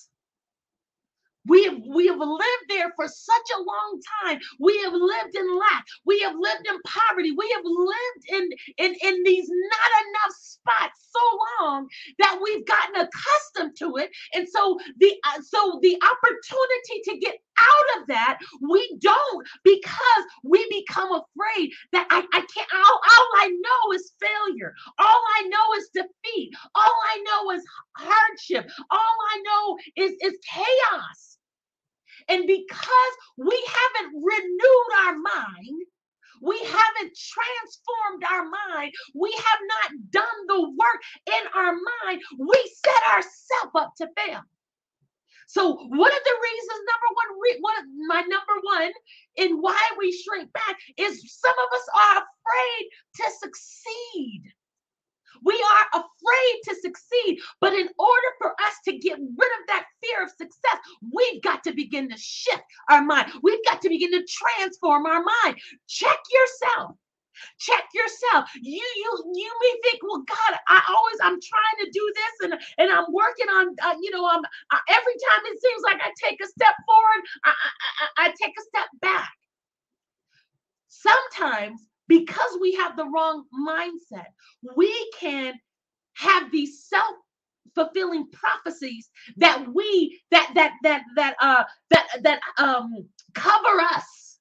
we 1.49 1.65
have, 1.65 1.79
we 1.95 2.07
have 2.09 2.19
lived 2.19 2.67
there 2.69 2.93
for 2.97 3.09
such 3.09 3.49
a 3.57 3.61
long 3.63 4.01
time. 4.25 4.41
We 4.61 4.79
have 4.85 4.93
lived 4.95 5.37
in 5.37 5.59
lack. 5.59 5.85
We 6.07 6.21
have 6.21 6.35
lived 6.39 6.67
in 6.69 6.79
poverty. 6.87 7.33
We 7.33 7.51
have 7.57 7.65
lived 7.65 8.25
in, 8.31 8.51
in, 8.79 8.97
in 9.03 9.23
these 9.25 9.49
not 9.49 9.91
enough 10.07 10.37
spots 10.39 11.09
so 11.13 11.65
long 11.65 11.89
that 12.19 12.41
we've 12.43 12.67
gotten 12.67 12.97
accustomed 12.97 13.77
to 13.79 13.97
it. 13.99 14.11
And 14.35 14.49
so 14.49 14.79
the 14.99 15.13
uh, 15.27 15.41
so 15.43 15.79
the 15.83 15.97
opportunity 15.97 17.03
to 17.05 17.19
get 17.19 17.37
out 17.59 18.01
of 18.03 18.09
that, 18.09 18.39
we 18.63 18.99
don't 19.01 19.47
because 19.65 20.25
we 20.45 20.67
become 20.71 21.11
afraid 21.13 21.71
that 21.93 22.07
I, 22.11 22.21
I 22.33 22.41
can't, 22.55 22.69
all, 22.75 23.01
all 23.01 23.29
I 23.39 23.49
know 23.49 23.93
is 23.95 24.13
failure. 24.21 24.75
All 24.99 25.23
I 25.39 25.43
know 25.49 25.75
is 25.79 25.91
defeat. 25.95 26.53
All 26.75 26.97
I 27.15 27.25
know 27.25 27.51
is 27.53 27.65
hardship. 27.97 28.71
All 28.91 29.17
I 29.33 29.43
know 29.45 29.79
is, 30.05 30.13
is 30.23 30.39
chaos. 30.53 31.34
And 32.29 32.47
because 32.47 33.15
we 33.37 33.67
haven't 33.67 34.15
renewed 34.23 34.91
our 35.07 35.17
mind, 35.17 35.83
we 36.43 36.59
haven't 36.59 37.17
transformed 37.17 38.25
our 38.31 38.45
mind, 38.45 38.93
we 39.15 39.33
have 39.33 39.61
not 39.67 40.11
done 40.11 40.47
the 40.49 40.63
work 40.63 41.01
in 41.27 41.47
our 41.55 41.73
mind, 41.73 42.21
we 42.39 42.57
set 42.85 43.15
ourselves 43.15 43.73
up 43.75 43.95
to 43.99 44.09
fail. 44.17 44.41
So, 45.47 45.73
one 45.73 46.11
of 46.13 46.25
the 46.25 46.37
reasons, 46.43 46.81
number 46.91 47.11
one, 47.15 47.41
re- 47.41 47.59
one 47.61 48.09
my 48.09 48.21
number 48.23 48.61
one 48.63 48.93
in 49.37 49.61
why 49.61 49.91
we 49.99 50.11
shrink 50.11 50.53
back 50.53 50.77
is 50.97 51.23
some 51.41 51.55
of 51.55 51.79
us 51.79 51.87
are 51.95 52.25
afraid 52.25 52.89
to 53.17 53.31
succeed. 53.41 54.43
We 55.45 55.55
are 55.55 56.01
afraid 56.01 56.57
to 56.65 56.75
succeed. 56.81 57.41
But 57.61 57.75
in 57.75 57.89
order 57.99 58.31
for 58.39 58.53
us 58.53 58.75
to 58.87 58.99
get 58.99 59.19
rid 59.19 59.53
of 59.61 59.67
that 59.69 59.85
fear 60.03 60.25
of 60.25 60.31
success, 60.31 60.79
we've 61.13 61.43
got 61.43 61.63
to 61.65 61.75
begin 61.75 62.09
to 62.11 62.17
shift 62.19 62.63
our 62.91 63.03
mind. 63.03 63.33
We've 63.43 63.65
got 63.69 63.81
to 63.83 63.89
begin 63.89 64.13
to 64.13 64.25
transform 64.27 65.07
our 65.07 65.23
mind. 65.23 65.57
Check 65.89 66.19
yourself. 66.31 66.97
Check 67.59 67.85
yourself. 67.95 68.49
You 68.63 68.83
you 68.97 69.33
you 69.35 69.53
may 69.61 69.91
think, 69.91 70.03
well, 70.03 70.23
God, 70.27 70.59
I 70.69 70.81
always 70.89 71.19
I'm 71.23 71.41
trying 71.41 71.85
to 71.85 71.91
do 71.93 72.13
this 72.15 72.51
and 72.51 72.61
and 72.79 72.93
I'm 72.93 73.13
working 73.13 73.49
on 73.49 73.75
uh, 73.83 73.95
you 74.01 74.11
know 74.11 74.29
I'm 74.29 74.43
every 74.89 75.15
time 75.15 75.43
it 75.47 75.61
seems 75.61 75.83
like 75.83 76.01
I 76.01 76.11
take 76.23 76.39
a 76.43 76.47
step 76.47 76.75
forward, 76.87 77.23
I, 77.45 77.51
I, 77.51 78.25
I, 78.25 78.27
I 78.27 78.29
take 78.41 78.55
a 78.59 78.63
step 78.63 78.89
back. 79.01 79.33
Sometimes 80.89 81.81
because 82.09 82.59
we 82.61 82.75
have 82.77 82.97
the 82.97 83.07
wrong 83.07 83.45
mindset, 83.69 84.27
we 84.77 85.13
can 85.21 85.55
have 86.15 86.53
these 86.53 86.85
self 86.89 87.17
fulfilling 87.75 88.29
prophecies 88.33 89.11
that 89.39 89.67
we 89.75 90.21
that 90.33 90.51
that 90.57 90.73
that 90.85 91.03
that 91.17 91.37
uh 91.41 91.65
that 91.91 92.07
that 92.23 92.41
um 92.59 92.93
cover 93.35 93.81
us 93.95 94.39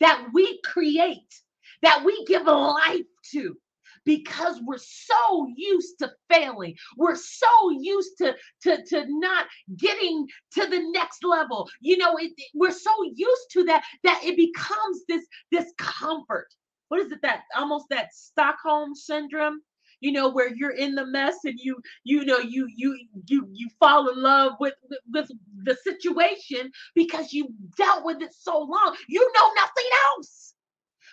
that 0.00 0.28
we 0.34 0.60
create 0.64 1.34
that 1.82 2.04
we 2.04 2.24
give 2.26 2.46
life 2.46 3.06
to. 3.32 3.56
Because 4.04 4.60
we're 4.64 4.78
so 4.78 5.48
used 5.56 5.98
to 6.00 6.12
failing. 6.30 6.76
We're 6.96 7.16
so 7.16 7.70
used 7.72 8.12
to 8.20 8.36
to 8.62 8.84
to 8.90 9.04
not 9.08 9.48
getting 9.76 10.28
to 10.54 10.66
the 10.68 10.80
next 10.92 11.24
level. 11.24 11.68
You 11.80 11.98
know 11.98 12.16
it, 12.18 12.32
it- 12.38 12.52
we're 12.54 12.70
so 12.70 12.92
used 13.16 13.48
to 13.54 13.64
that 13.64 13.84
that 14.04 14.20
it 14.24 14.36
becomes 14.36 15.02
this 15.08 15.26
this 15.52 15.72
comfort 15.78 16.48
what 16.90 17.00
is 17.00 17.12
it 17.12 17.22
that 17.22 17.42
almost 17.56 17.86
that 17.90 18.12
stockholm 18.12 18.94
syndrome? 18.96 19.60
You 20.00 20.12
know 20.12 20.28
where 20.28 20.52
you're 20.52 20.72
in 20.72 20.94
the 20.94 21.06
mess 21.06 21.36
and 21.44 21.58
you 21.58 21.80
you 22.04 22.24
know 22.24 22.38
you 22.38 22.66
you 22.74 22.98
you 23.28 23.48
you 23.52 23.68
fall 23.78 24.08
in 24.08 24.20
love 24.20 24.54
with 24.58 24.74
with, 25.12 25.30
the 25.62 25.76
situation 25.84 26.72
because 26.94 27.32
you 27.32 27.48
dealt 27.76 28.04
with 28.04 28.20
it 28.22 28.34
so 28.34 28.58
long. 28.58 28.96
You 29.08 29.20
know 29.20 29.52
nothing 29.54 29.90
else. 30.16 30.54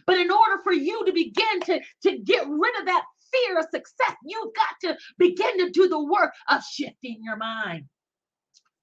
But 0.08 0.18
in 0.18 0.32
order 0.32 0.62
for 0.64 0.74
you 0.74 1.06
to 1.06 1.12
begin 1.12 1.60
to, 1.66 1.80
to 2.04 2.18
get 2.20 2.48
rid 2.48 2.80
of 2.80 2.86
that 2.86 3.04
fear 3.32 3.60
of 3.60 3.66
success, 3.66 4.16
you've 4.24 4.54
got 4.56 4.90
to 4.90 4.98
begin 5.18 5.58
to 5.60 5.70
do 5.70 5.90
the 5.90 6.04
work 6.04 6.32
of 6.50 6.64
shifting 6.64 7.20
your 7.22 7.36
mind. 7.36 7.86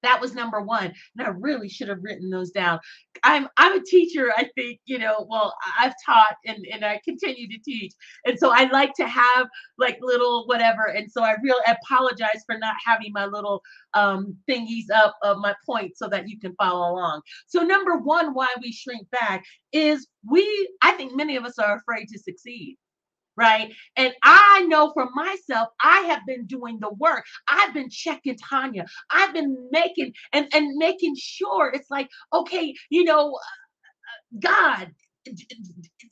That 0.05 0.21
was 0.21 0.33
number 0.35 0.61
one. 0.61 0.93
And 1.17 1.27
I 1.27 1.31
really 1.31 1.67
should 1.67 1.87
have 1.89 2.03
written 2.03 2.29
those 2.29 2.51
down. 2.51 2.79
I'm 3.23 3.47
I'm 3.57 3.79
a 3.79 3.83
teacher, 3.83 4.31
I 4.37 4.49
think, 4.55 4.79
you 4.85 4.99
know, 4.99 5.25
well, 5.29 5.55
I've 5.79 5.93
taught 6.05 6.35
and, 6.45 6.65
and 6.71 6.85
I 6.85 7.01
continue 7.03 7.47
to 7.47 7.57
teach. 7.63 7.93
And 8.25 8.37
so 8.37 8.51
I 8.51 8.69
like 8.71 8.93
to 8.95 9.07
have 9.07 9.47
like 9.77 9.97
little 10.01 10.45
whatever. 10.47 10.85
And 10.85 11.11
so 11.11 11.23
I 11.23 11.35
really 11.43 11.63
apologize 11.67 12.43
for 12.45 12.57
not 12.57 12.75
having 12.85 13.11
my 13.13 13.25
little 13.25 13.61
um 13.93 14.35
thingies 14.49 14.91
up 14.93 15.15
of 15.23 15.37
my 15.37 15.55
points 15.65 15.99
so 15.99 16.07
that 16.09 16.29
you 16.29 16.39
can 16.39 16.53
follow 16.55 16.91
along. 16.93 17.21
So 17.47 17.61
number 17.61 17.97
one, 17.97 18.33
why 18.33 18.53
we 18.61 18.71
shrink 18.71 19.09
back 19.09 19.43
is 19.71 20.07
we, 20.29 20.69
I 20.81 20.91
think 20.93 21.15
many 21.15 21.35
of 21.35 21.45
us 21.45 21.57
are 21.59 21.77
afraid 21.77 22.07
to 22.09 22.19
succeed. 22.19 22.77
Right. 23.37 23.73
And 23.97 24.13
I 24.23 24.65
know 24.69 24.93
for 24.93 25.09
myself, 25.15 25.69
I 25.81 26.01
have 26.01 26.21
been 26.27 26.45
doing 26.47 26.79
the 26.81 26.93
work. 26.93 27.25
I've 27.49 27.73
been 27.73 27.89
checking 27.89 28.37
Tanya. 28.37 28.85
I've 29.11 29.33
been 29.33 29.69
making 29.71 30.13
and, 30.33 30.47
and 30.53 30.77
making 30.77 31.15
sure 31.17 31.71
it's 31.73 31.91
like, 31.91 32.09
okay, 32.33 32.75
you 32.91 33.03
know, 33.05 33.37
God, 34.39 34.91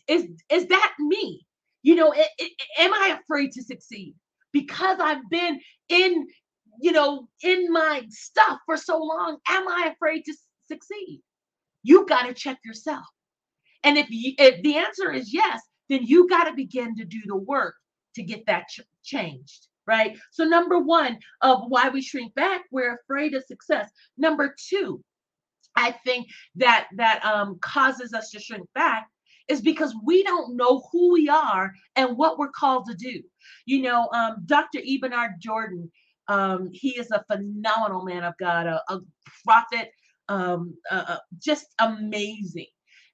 is 0.08 0.28
is 0.52 0.68
that 0.68 0.94
me? 1.00 1.46
You 1.84 1.96
know, 1.96 2.14
a- 2.14 2.44
a- 2.44 2.82
am 2.82 2.94
I 2.94 3.20
afraid 3.22 3.52
to 3.54 3.64
succeed? 3.64 4.16
Because 4.54 5.00
I've 5.00 5.30
been 5.30 5.60
in, 5.90 6.28
you 6.82 6.92
know, 6.92 7.28
in 7.44 7.72
my 7.72 8.06
stuff 8.10 8.60
for 8.66 8.78
so 8.78 8.98
long, 9.00 9.38
am 9.50 9.68
I 9.68 9.92
afraid 9.94 10.24
to 10.26 10.36
succeed? 10.68 11.22
You 11.84 12.06
got 12.08 12.24
to 12.28 12.34
check 12.34 12.60
yourself. 12.66 13.06
And 13.84 13.98
if 13.98 14.08
you, 14.10 14.34
if 14.38 14.64
the 14.64 14.78
answer 14.78 15.12
is 15.12 15.34
yes, 15.34 15.62
then 15.90 16.04
you 16.04 16.30
got 16.30 16.46
to 16.46 16.54
begin 16.56 16.96
to 16.98 17.06
do 17.06 17.22
the 17.26 17.38
work 17.38 17.76
to 18.16 18.24
get 18.24 18.46
that 18.48 18.68
ch- 18.70 18.82
changed, 19.04 19.68
right? 19.88 20.18
So 20.32 20.46
number 20.46 20.80
one 20.80 21.20
of 21.42 21.64
why 21.68 21.90
we 21.90 22.02
shrink 22.02 22.34
back, 22.36 22.64
we're 22.72 22.96
afraid 22.96 23.34
of 23.34 23.44
success. 23.46 23.92
Number 24.18 24.56
two, 24.70 25.04
I 25.78 25.92
think 26.06 26.28
that 26.58 26.90
that 26.98 27.26
um, 27.26 27.60
causes 27.62 28.14
us 28.14 28.32
to 28.32 28.42
shrink 28.42 28.68
back 28.76 29.10
is 29.50 29.62
because 29.62 29.96
we 30.06 30.24
don't 30.24 30.58
know 30.58 30.84
who 30.92 31.14
we 31.14 31.30
are 31.30 31.74
and 31.98 32.18
what 32.18 32.40
we're 32.40 32.52
called 32.52 32.88
to 32.88 32.96
do. 32.96 33.22
You 33.68 33.84
know, 33.84 34.10
um, 34.14 34.38
Dr. 34.48 34.80
Ebenard 34.80 35.40
Jordan, 35.40 35.92
um, 36.30 36.70
he 36.72 36.92
is 36.92 37.12
a 37.12 37.26
phenomenal 37.32 38.06
man 38.06 38.24
of 38.24 38.36
God, 38.40 38.68
a, 38.68 38.82
a 38.90 39.00
prophet, 39.46 39.92
um, 40.30 40.76
uh, 40.92 41.18
just 41.40 41.68
amazing. 41.80 42.68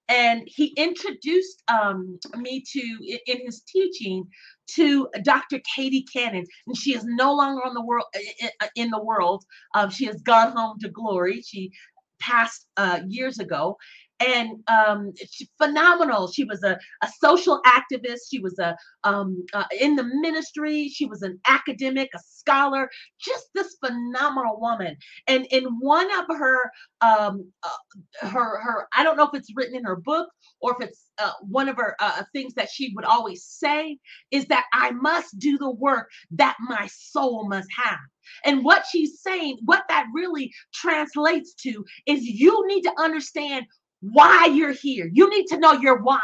And 0.10 0.44
he 0.48 0.68
introduced 0.78 1.63
um, 1.70 2.20
me 2.38 2.63
to 2.74 2.82
in 3.28 3.46
his 3.46 3.62
teaching 3.62 4.28
to 4.75 5.10
Dr. 5.24 5.60
Katie 5.75 6.06
Cannon, 6.13 6.46
and 6.68 6.78
she 6.78 6.96
is 6.96 7.06
no 7.06 7.34
longer 7.36 7.66
on 7.66 7.75
the 7.75 7.84
world 7.86 8.06
i- 8.16 8.70
in 8.75 8.92
the 8.92 9.04
world. 9.04 9.46
Um, 9.75 9.92
she 9.92 10.06
has 10.08 10.22
gone 10.24 10.54
home 10.58 10.80
to 10.82 10.89
glory. 10.89 11.42
She 11.44 11.72
passed 12.20 12.68
uh, 12.78 13.01
years 13.08 13.39
ago 13.39 13.78
and 14.20 14.52
um, 14.68 15.14
phenomenal. 15.58 16.32
She 16.32 16.44
was 16.46 16.64
a, 16.64 16.78
a 17.04 17.08
social 17.24 17.62
activist. 17.66 18.22
She 18.30 18.40
was 18.40 18.58
a 18.60 18.76
um, 19.04 19.46
uh, 19.54 19.66
in 19.80 19.96
the 19.96 20.04
ministry. 20.04 20.90
She 20.90 21.06
was 21.06 21.22
an 21.22 21.40
academic 21.48 22.10
a 22.16 22.20
scholar 22.20 22.90
just 23.20 23.48
this 23.56 23.78
phenomenal 23.86 24.60
woman. 24.60 24.96
And 25.28 25.46
in 25.52 25.66
one 25.80 26.08
of 26.20 26.26
her 26.38 26.72
um, 27.02 27.52
uh, 27.64 28.28
her 28.28 28.60
her 28.62 28.88
i 28.96 29.04
don't 29.04 29.18
know 29.18 29.28
if 29.28 29.34
it's 29.34 29.52
written 29.56 29.76
in 29.76 29.84
her 29.86 29.96
book 29.96 30.30
or 30.62 30.76
if 30.80 30.88
it's 30.90 31.12
uh, 31.20 31.32
one 31.42 31.70
of 31.70 31.78
her 31.78 31.96
uh, 32.00 32.24
things 32.34 32.54
that 32.56 32.70
she 32.70 32.92
would 32.96 33.06
always 33.06 33.44
say 33.46 33.98
is 34.32 34.46
that 34.48 34.66
i 34.74 34.92
must 34.92 35.38
do 35.40 35.58
the 35.58 35.70
work 35.72 36.08
that 36.32 36.56
my 36.62 36.88
soul 36.92 37.48
must 37.48 37.70
have. 37.78 38.00
And 38.46 38.64
what 38.64 38.86
she's 38.92 39.22
saying 39.22 39.58
what 39.66 39.86
that 39.90 40.06
really 40.14 40.54
translates 40.74 41.54
to 41.64 41.84
is 42.06 42.24
you 42.24 42.68
need 42.68 42.82
to 42.84 42.94
understand 43.00 43.66
why 44.01 44.46
you're 44.46 44.74
here. 44.74 45.10
You 45.13 45.29
need 45.29 45.48
to 45.48 45.60
know 45.60 45.74
your 45.74 46.01
why. 46.01 46.20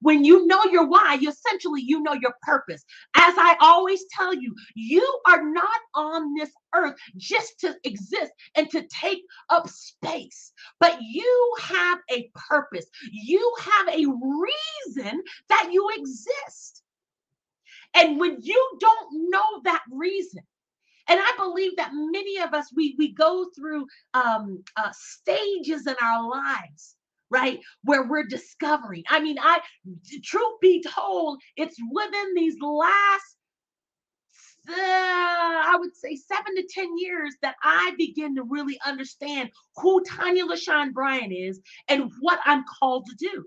When 0.00 0.24
you 0.24 0.46
know 0.46 0.64
your 0.64 0.86
why, 0.86 1.18
you 1.20 1.30
essentially 1.30 1.82
you 1.82 2.02
know 2.02 2.14
your 2.14 2.34
purpose. 2.42 2.84
As 3.16 3.34
I 3.36 3.56
always 3.60 4.04
tell 4.10 4.34
you, 4.34 4.54
you 4.74 5.20
are 5.26 5.42
not 5.42 5.80
on 5.94 6.34
this 6.34 6.50
earth 6.74 6.94
just 7.16 7.60
to 7.60 7.76
exist 7.84 8.32
and 8.56 8.70
to 8.70 8.86
take 8.88 9.22
up 9.50 9.68
space, 9.68 10.52
but 10.80 10.98
you 11.02 11.54
have 11.60 11.98
a 12.10 12.30
purpose. 12.48 12.86
You 13.10 13.54
have 13.60 13.88
a 13.88 14.06
reason 14.06 15.22
that 15.48 15.68
you 15.72 15.88
exist. 15.96 16.82
And 17.94 18.18
when 18.18 18.38
you 18.40 18.78
don't 18.80 19.30
know 19.30 19.60
that 19.64 19.82
reason, 19.90 20.42
and 21.08 21.20
I 21.20 21.32
believe 21.36 21.76
that 21.76 21.90
many 21.92 22.38
of 22.38 22.54
us 22.54 22.72
we 22.74 22.94
we 22.98 23.12
go 23.12 23.46
through 23.54 23.86
um, 24.14 24.62
uh, 24.76 24.90
stages 24.92 25.86
in 25.86 25.94
our 26.02 26.28
lives, 26.28 26.96
right, 27.34 27.60
where 27.82 28.08
we're 28.08 28.24
discovering. 28.24 29.02
I 29.08 29.20
mean, 29.20 29.36
I 29.40 29.60
truth 30.22 30.60
be 30.60 30.82
told, 30.82 31.40
it's 31.56 31.76
within 31.92 32.34
these 32.34 32.56
last 32.60 33.36
uh, 34.66 34.72
I 34.72 35.76
would 35.78 35.94
say 35.94 36.16
seven 36.16 36.56
to 36.56 36.66
10 36.66 36.96
years 36.96 37.34
that 37.42 37.56
I 37.62 37.92
begin 37.98 38.36
to 38.36 38.42
really 38.44 38.78
understand 38.86 39.50
who 39.76 40.02
Tanya 40.04 40.46
LaShawn 40.46 40.94
Bryant 40.94 41.34
is 41.34 41.60
and 41.88 42.10
what 42.20 42.40
I'm 42.46 42.64
called 42.80 43.04
to 43.06 43.14
do 43.16 43.44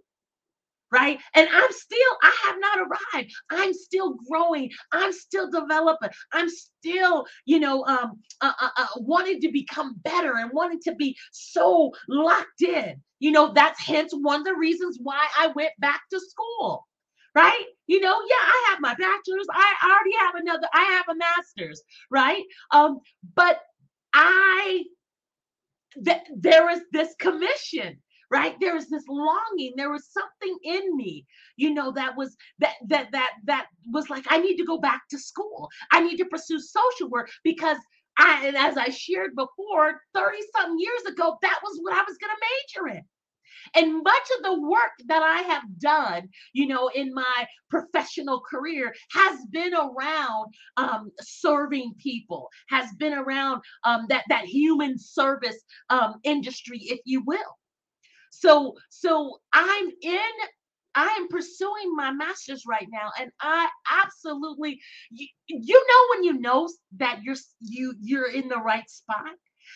right? 0.91 1.19
And 1.35 1.47
I'm 1.51 1.71
still, 1.71 2.17
I 2.21 2.35
have 2.45 2.55
not 2.59 2.79
arrived. 2.79 3.33
I'm 3.51 3.73
still 3.73 4.15
growing. 4.29 4.71
I'm 4.91 5.11
still 5.13 5.49
developing. 5.49 6.09
I'm 6.33 6.49
still, 6.49 7.25
you 7.45 7.59
know, 7.59 7.85
um, 7.85 8.19
uh, 8.41 8.53
uh, 8.61 8.69
uh, 8.77 8.87
wanting 8.97 9.41
to 9.41 9.51
become 9.51 9.95
better 10.03 10.35
and 10.37 10.51
wanting 10.53 10.79
to 10.85 10.95
be 10.95 11.15
so 11.31 11.91
locked 12.07 12.61
in. 12.61 13.01
You 13.19 13.31
know, 13.31 13.51
that's 13.53 13.81
hence 13.81 14.13
one 14.13 14.41
of 14.41 14.45
the 14.45 14.55
reasons 14.55 14.97
why 15.01 15.27
I 15.37 15.47
went 15.47 15.73
back 15.79 16.01
to 16.11 16.19
school. 16.19 16.85
Right? 17.35 17.65
You 17.85 17.99
know, 17.99 18.19
yeah, 18.27 18.35
I 18.41 18.67
have 18.69 18.79
my 18.81 18.95
bachelor's. 18.95 19.45
I, 19.51 19.73
already 19.85 20.15
have 20.19 20.35
another, 20.35 20.67
I 20.73 20.83
have 20.83 21.05
a 21.09 21.15
master's, 21.15 21.83
right? 22.09 22.43
Um, 22.71 22.99
but 23.35 23.59
I 24.13 24.85
th- 26.03 26.17
there 26.35 26.69
is 26.71 26.81
this 26.91 27.13
commission 27.19 27.99
right? 28.31 28.55
There 28.59 28.75
is 28.77 28.89
this 28.89 29.03
longing. 29.09 29.73
There 29.77 29.91
was 29.91 30.07
something 30.11 30.57
in 30.63 30.95
me 30.97 31.25
you 31.57 31.73
know 31.73 31.91
that 31.91 32.15
was 32.17 32.35
that 32.59 32.75
that 32.87 33.09
that 33.11 33.31
that 33.45 33.67
was 33.91 34.09
like 34.09 34.25
i 34.29 34.39
need 34.39 34.57
to 34.57 34.65
go 34.65 34.79
back 34.79 35.01
to 35.09 35.19
school. 35.19 35.69
I 35.91 36.01
need 36.01 36.17
to 36.17 36.25
pursue 36.25 36.59
social 36.59 37.09
work 37.09 37.29
because 37.43 37.77
i 38.17 38.45
and 38.47 38.57
as 38.57 38.77
i 38.77 38.89
shared 38.89 39.31
before 39.35 40.01
30 40.13 40.37
some 40.55 40.75
years 40.77 41.13
ago 41.13 41.37
that 41.41 41.59
was 41.63 41.79
what 41.81 41.93
i 41.93 42.03
was 42.07 42.17
going 42.17 42.33
to 42.35 42.87
major 42.87 42.97
in. 42.97 43.03
And 43.75 44.03
much 44.03 44.27
of 44.37 44.43
the 44.43 44.61
work 44.61 44.91
that 45.07 45.21
I 45.23 45.41
have 45.53 45.63
done, 45.79 46.29
you 46.53 46.67
know, 46.67 46.89
in 46.95 47.13
my 47.13 47.47
professional 47.69 48.41
career 48.41 48.93
has 49.11 49.39
been 49.51 49.73
around 49.73 50.53
um, 50.77 51.11
serving 51.21 51.93
people, 51.99 52.49
has 52.69 52.89
been 52.97 53.13
around 53.13 53.61
um, 53.83 54.05
that 54.09 54.23
that 54.29 54.45
human 54.45 54.97
service 54.97 55.57
um, 55.89 56.15
industry, 56.23 56.79
if 56.83 56.99
you 57.05 57.23
will. 57.25 57.57
So, 58.31 58.75
so 58.89 59.39
I'm 59.53 59.89
in. 60.01 60.19
I 60.95 61.09
am 61.19 61.27
pursuing 61.27 61.95
my 61.95 62.11
master's 62.11 62.63
right 62.67 62.87
now, 62.91 63.11
and 63.19 63.29
I 63.39 63.69
absolutely, 64.03 64.79
you, 65.11 65.27
you 65.47 65.85
know, 65.87 66.15
when 66.15 66.23
you 66.23 66.41
know 66.41 66.67
that 66.97 67.21
you're 67.23 67.35
you 67.61 67.93
you're 68.01 68.31
in 68.31 68.47
the 68.47 68.57
right 68.57 68.89
spot 68.89 69.29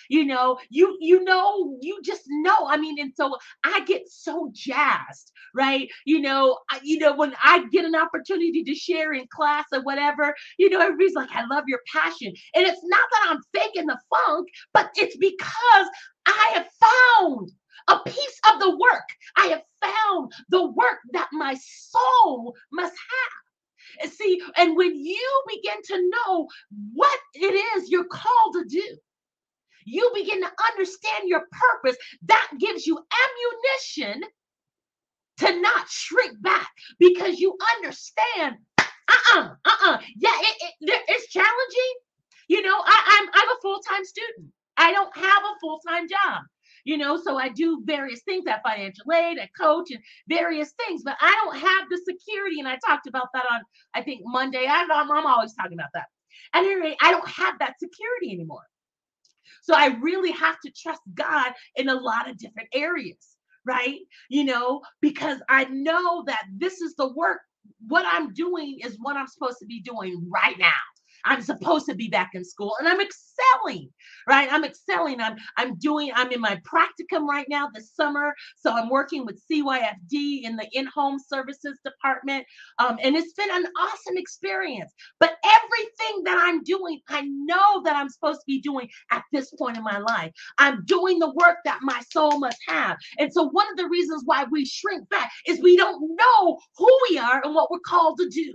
you 0.10 0.26
know 0.26 0.58
you 0.70 0.98
you 1.00 1.24
know 1.24 1.78
you 1.82 2.00
just 2.04 2.24
know 2.28 2.56
i 2.68 2.78
mean 2.78 3.00
and 3.00 3.14
so 3.16 3.36
i 3.64 3.82
get 3.86 4.04
so 4.08 4.50
jazzed 4.54 5.32
right 5.56 5.90
you 6.06 6.22
know 6.22 6.58
I, 6.70 6.80
you 6.84 7.00
know 7.00 7.16
when 7.16 7.34
i 7.44 7.66
get 7.72 7.86
an 7.86 7.96
opportunity 7.96 8.64
to 8.64 8.76
share 8.76 9.14
in 9.14 9.26
class 9.34 9.66
or 9.74 9.82
whatever 9.82 10.34
you 10.58 10.70
know 10.70 10.80
everybody's 10.80 11.16
like 11.16 11.32
i 11.34 11.46
love 11.46 11.64
your 11.68 11.80
passion 11.94 12.34
and 12.56 12.66
it's 12.66 12.82
not 12.84 13.04
that 13.12 13.28
i'm 13.30 13.42
faking 13.54 13.88
the 13.88 14.00
funk 14.10 14.48
but 14.74 14.90
it's 14.96 15.18
because 15.18 15.88
i 16.26 16.52
have 16.54 16.68
found 16.80 17.52
a 17.90 18.00
piece 18.06 18.40
of 18.54 18.60
the 18.60 18.72
work 18.72 19.08
i 19.38 19.48
have 19.48 19.64
found 19.84 20.32
the 20.50 20.66
work 20.72 21.00
that 21.14 21.30
my 21.34 21.56
soul 21.66 22.56
must 22.72 22.94
have 22.94 24.04
and 24.04 24.12
see 24.12 24.42
and 24.58 24.76
when 24.78 24.96
you 24.96 25.44
begin 25.48 25.82
to 25.84 26.10
know 26.10 26.48
what 26.94 27.20
it 27.36 27.54
is 27.78 27.90
you're 27.90 28.06
called 28.06 28.54
to 28.56 28.66
do 28.70 28.84
you 29.86 30.12
begin 30.16 30.42
to 30.42 30.52
understand 30.74 31.28
your 31.28 31.44
purpose, 31.52 31.98
that 32.28 32.50
gives 32.60 32.86
you 32.88 32.98
ammunition 32.98 34.24
to 35.40 35.62
not 35.62 35.88
shrink 35.90 36.42
back 36.42 36.70
because 37.00 37.40
you 37.40 37.58
understand. 37.78 38.58
Uh-uh, 38.80 39.50
uh-uh. 39.66 40.00
Yeah, 40.18 40.32
it, 40.40 40.74
it, 40.82 41.02
it's 41.10 41.28
challenging. 41.32 41.94
You 42.48 42.62
know, 42.62 42.78
I, 42.86 43.20
I'm 43.22 43.30
I'm 43.34 43.50
a 43.50 43.62
full-time 43.62 44.06
student. 44.06 44.54
I 44.78 44.92
don't 44.92 45.16
have 45.16 45.44
a 45.44 45.60
full-time 45.62 46.08
job. 46.10 46.44
You 46.86 46.98
know, 46.98 47.18
so 47.22 47.38
I 47.38 47.50
do 47.50 47.82
various 47.86 48.22
things 48.24 48.46
at 48.48 48.64
financial 48.64 49.12
aid, 49.14 49.40
I 49.40 49.50
coach, 49.60 49.92
and 49.92 50.00
various 50.28 50.72
things, 50.86 51.04
but 51.04 51.18
I 51.22 51.42
don't 51.44 51.58
have 51.58 51.90
the 51.90 52.02
security. 52.06 52.60
And 52.60 52.68
I 52.68 52.78
talked 52.86 53.08
about 53.08 53.28
that 53.34 53.46
on, 53.52 53.62
I 53.94 54.02
think 54.02 54.22
Monday. 54.26 54.66
I, 54.68 54.88
I'm, 54.92 55.12
I'm 55.12 55.26
always 55.26 55.54
talking 55.54 55.74
about 55.74 55.90
that. 55.94 56.06
At 56.54 56.64
any 56.64 56.76
rate, 56.82 56.98
I 57.02 57.12
don't 57.12 57.28
have 57.28 57.60
that 57.60 57.76
security 57.80 58.34
anymore. 58.34 58.64
So 59.62 59.74
I 59.76 59.98
really 60.02 60.32
have 60.32 60.60
to 60.66 60.72
trust 60.72 61.02
God 61.14 61.54
in 61.76 61.90
a 61.90 61.94
lot 61.94 62.30
of 62.30 62.38
different 62.38 62.70
areas, 62.74 63.38
right? 63.66 64.00
You 64.30 64.46
know, 64.46 64.82
because 65.02 65.40
I 65.50 65.66
know 65.66 66.24
that 66.28 66.44
this 66.58 66.82
is 66.82 66.96
the 66.96 67.12
work. 67.14 67.40
What 67.88 68.06
I'm 68.10 68.34
doing 68.34 68.80
is 68.84 68.98
what 69.00 69.18
I'm 69.18 69.28
supposed 69.28 69.60
to 69.60 69.68
be 69.68 69.82
doing 69.82 70.28
right 70.34 70.58
now. 70.58 70.72
I'm 71.26 71.42
supposed 71.42 71.86
to 71.88 71.96
be 71.96 72.08
back 72.10 72.32
in 72.34 72.44
school 72.44 72.76
and 72.80 72.88
I'm 72.88 73.00
excelling, 73.02 73.90
right? 74.28 74.52
I'm 74.52 74.64
excelling. 74.64 75.22
I'm 75.22 75.36
I'm 75.58 75.78
doing 75.78 76.12
I'm 76.16 76.32
in 76.32 76.42
my 76.42 76.60
practicum 76.66 77.28
right 77.28 77.48
now 77.50 77.70
this 77.74 77.94
summer. 77.94 78.34
So 78.58 78.72
I'm 78.72 78.90
working 78.90 79.26
with 79.26 79.42
CYFD 79.52 80.44
in 80.44 80.56
the 80.56 80.68
in-home 80.74 81.20
services 81.20 81.80
department. 81.86 82.46
Um, 82.80 82.98
and 83.02 83.16
it's 83.16 83.34
been 83.34 83.52
an 83.52 83.66
awesome 83.80 84.18
experience. 84.18 84.92
But 85.20 85.38
everything 85.46 86.24
that 86.26 86.38
I'm 86.40 86.64
doing, 86.64 87.02
I 87.10 87.22
know 87.22 87.82
that 87.84 87.96
I'm 87.96 88.10
supposed 88.10 88.42
to 88.42 88.46
be 88.48 88.62
doing 88.62 88.90
at 89.12 89.24
this 89.32 89.52
point 89.52 89.78
in 89.78 89.84
my 89.84 90.00
life. 90.00 90.32
I'm 90.58 90.84
doing 90.86 91.20
the 91.20 91.32
work 91.32 91.58
that 91.66 91.80
my 91.82 92.02
soul 92.12 92.40
must 92.40 92.58
have. 92.68 92.98
And 93.20 93.32
so 93.32 93.50
one 93.50 93.70
of 93.72 93.78
the 93.78 93.88
reasons 93.88 94.24
why 94.26 94.46
we 94.52 94.66
shrink 94.66 95.10
back 95.10 95.32
is 95.48 95.62
we 95.62 95.78
don't 95.78 96.16
know 96.16 96.60
who 96.78 97.00
we 97.10 97.18
are 97.18 97.42
and 97.44 97.54
what 97.56 97.72
we're 97.72 97.80
called 97.86 98.18
to 98.20 98.30
do. 98.30 98.54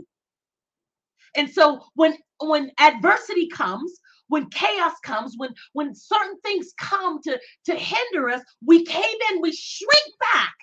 And 1.36 1.50
so 1.50 1.80
when 1.94 2.16
when 2.40 2.70
adversity 2.80 3.48
comes, 3.48 3.92
when 4.28 4.50
chaos 4.50 4.94
comes, 5.04 5.34
when 5.36 5.50
when 5.72 5.94
certain 5.94 6.40
things 6.42 6.72
come 6.80 7.20
to 7.22 7.38
to 7.66 7.74
hinder 7.76 8.30
us, 8.30 8.42
we 8.64 8.84
cave 8.84 9.04
in, 9.32 9.42
we 9.42 9.52
shrink 9.52 10.14
back 10.34 10.54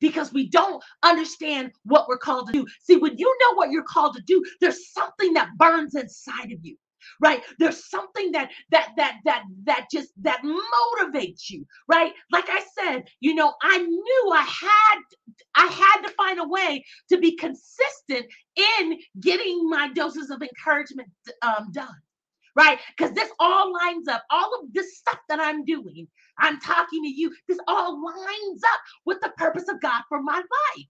because 0.00 0.32
we 0.32 0.48
don't 0.48 0.82
understand 1.02 1.72
what 1.84 2.08
we're 2.08 2.18
called 2.18 2.48
to 2.48 2.52
do. 2.52 2.66
See, 2.82 2.96
when 2.96 3.18
you 3.18 3.36
know 3.40 3.56
what 3.56 3.70
you're 3.70 3.84
called 3.84 4.16
to 4.16 4.22
do, 4.22 4.44
there's 4.60 4.92
something 4.92 5.34
that 5.34 5.50
burns 5.58 5.94
inside 5.94 6.52
of 6.52 6.58
you 6.62 6.76
right? 7.20 7.42
There's 7.58 7.88
something 7.90 8.32
that 8.32 8.50
that 8.72 8.90
that 8.96 9.18
that 9.24 9.44
that 9.64 9.86
just 9.92 10.10
that 10.22 10.42
motivates 10.44 11.50
you 11.50 11.66
right? 11.88 12.12
Like 12.32 12.46
i 12.48 12.62
said 12.78 13.04
you 13.20 13.34
know 13.34 13.54
i 13.62 13.78
knew 13.78 14.30
i 14.34 14.42
had 14.42 15.00
i 15.56 15.66
had 15.66 16.02
to 16.08 16.14
find 16.14 16.40
a 16.40 16.48
way 16.48 16.84
to 17.10 17.18
be 17.18 17.36
consistent 17.36 18.26
in 18.56 18.98
getting 19.20 19.68
my 19.68 19.88
doses 19.94 20.30
of 20.30 20.42
encouragement 20.42 21.08
um, 21.42 21.70
done 21.72 21.88
right? 22.56 22.80
Because 22.96 23.14
this 23.14 23.30
all 23.40 23.72
lines 23.72 24.08
up. 24.08 24.24
All 24.30 24.60
of 24.62 24.72
this 24.74 24.98
stuff 24.98 25.18
that 25.30 25.40
i'm 25.40 25.64
doing 25.64 26.08
i'm 26.40 26.60
talking 26.60 27.02
to 27.04 27.08
you 27.10 27.32
this 27.48 27.58
all 27.68 28.04
lines 28.04 28.62
up 28.74 28.80
with 29.06 29.20
the 29.22 29.30
purpose 29.38 29.68
of 29.70 29.80
god 29.82 30.02
for 30.08 30.22
my 30.22 30.36
life. 30.36 30.86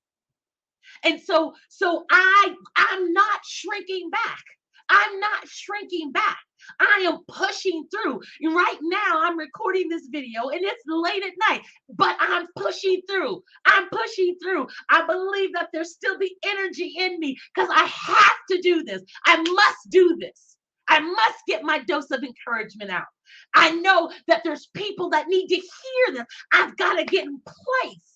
And 1.05 1.21
so 1.21 1.55
so 1.71 2.05
i 2.11 2.55
i'm 2.77 3.13
not 3.13 3.41
shrinking 3.47 4.11
back 4.11 4.45
I'm 4.89 5.21
not 5.21 5.49
shrinking 5.49 6.13
back. 6.13 6.39
I 6.81 7.05
am 7.07 7.21
pushing 7.29 7.87
through. 7.91 8.21
Right 8.45 8.79
now, 8.83 9.23
I'm 9.23 9.39
recording 9.39 9.89
this 9.89 10.09
video 10.11 10.49
and 10.49 10.61
it's 10.63 10.83
late 10.87 11.23
at 11.23 11.33
night, 11.49 11.63
but 11.91 12.17
I'm 12.19 12.47
pushing 12.57 13.01
through. 13.09 13.43
I'm 13.67 13.89
pushing 13.91 14.37
through. 14.43 14.67
I 14.91 15.07
believe 15.07 15.53
that 15.55 15.69
there's 15.73 15.93
still 15.93 16.19
the 16.19 16.31
energy 16.47 16.95
in 16.99 17.19
me 17.21 17.37
because 17.55 17.71
I 17.73 17.85
have 17.85 18.39
to 18.51 18.61
do 18.63 18.83
this. 18.85 19.03
I 19.27 19.37
must 19.37 19.91
do 19.91 20.17
this. 20.19 20.57
I 20.89 21.01
must 21.01 21.39
get 21.47 21.63
my 21.63 21.81
dose 21.81 22.11
of 22.11 22.23
encouragement 22.23 22.91
out. 22.91 23.07
I 23.55 23.73
know 23.73 24.11
that 24.29 24.43
there's 24.45 24.69
people 24.75 25.11
that 25.11 25.29
need 25.29 25.49
to 25.49 25.57
hear 25.57 26.15
this. 26.15 26.27
I've 26.53 26.77
got 26.77 26.95
to 26.95 27.05
get 27.05 27.25
in 27.25 27.41
place. 27.41 28.16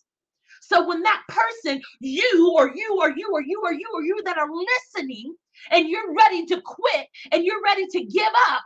So 0.71 0.87
when 0.87 1.03
that 1.03 1.23
person, 1.29 1.81
you 1.99 2.55
or 2.57 2.71
you 2.73 2.99
or 3.01 3.11
you 3.11 3.29
or 3.33 3.43
you 3.43 3.61
or 3.65 3.73
you 3.73 3.87
or 3.93 4.03
you 4.03 4.23
that 4.25 4.39
are 4.39 4.49
listening, 4.49 5.35
and 5.73 5.89
you're 5.89 6.15
ready 6.15 6.47
to 6.47 6.61
quit 6.65 7.07
and 7.33 7.45
you're 7.45 7.63
ready 7.63 7.87
to 7.89 8.05
give 8.05 8.33
up, 8.51 8.63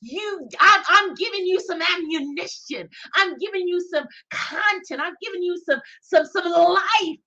you 0.00 0.48
I'm, 0.60 0.82
I'm, 0.88 1.14
giving 1.14 1.46
you 1.46 1.60
some 1.60 1.80
ammunition. 1.80 2.88
I'm 3.14 3.38
giving 3.38 3.66
you 3.66 3.80
some 3.92 4.04
content. 4.30 5.00
I'm 5.00 5.14
giving 5.22 5.42
you 5.42 5.56
some 5.64 5.80
some 6.02 6.26
some 6.26 6.50
life. 6.50 7.18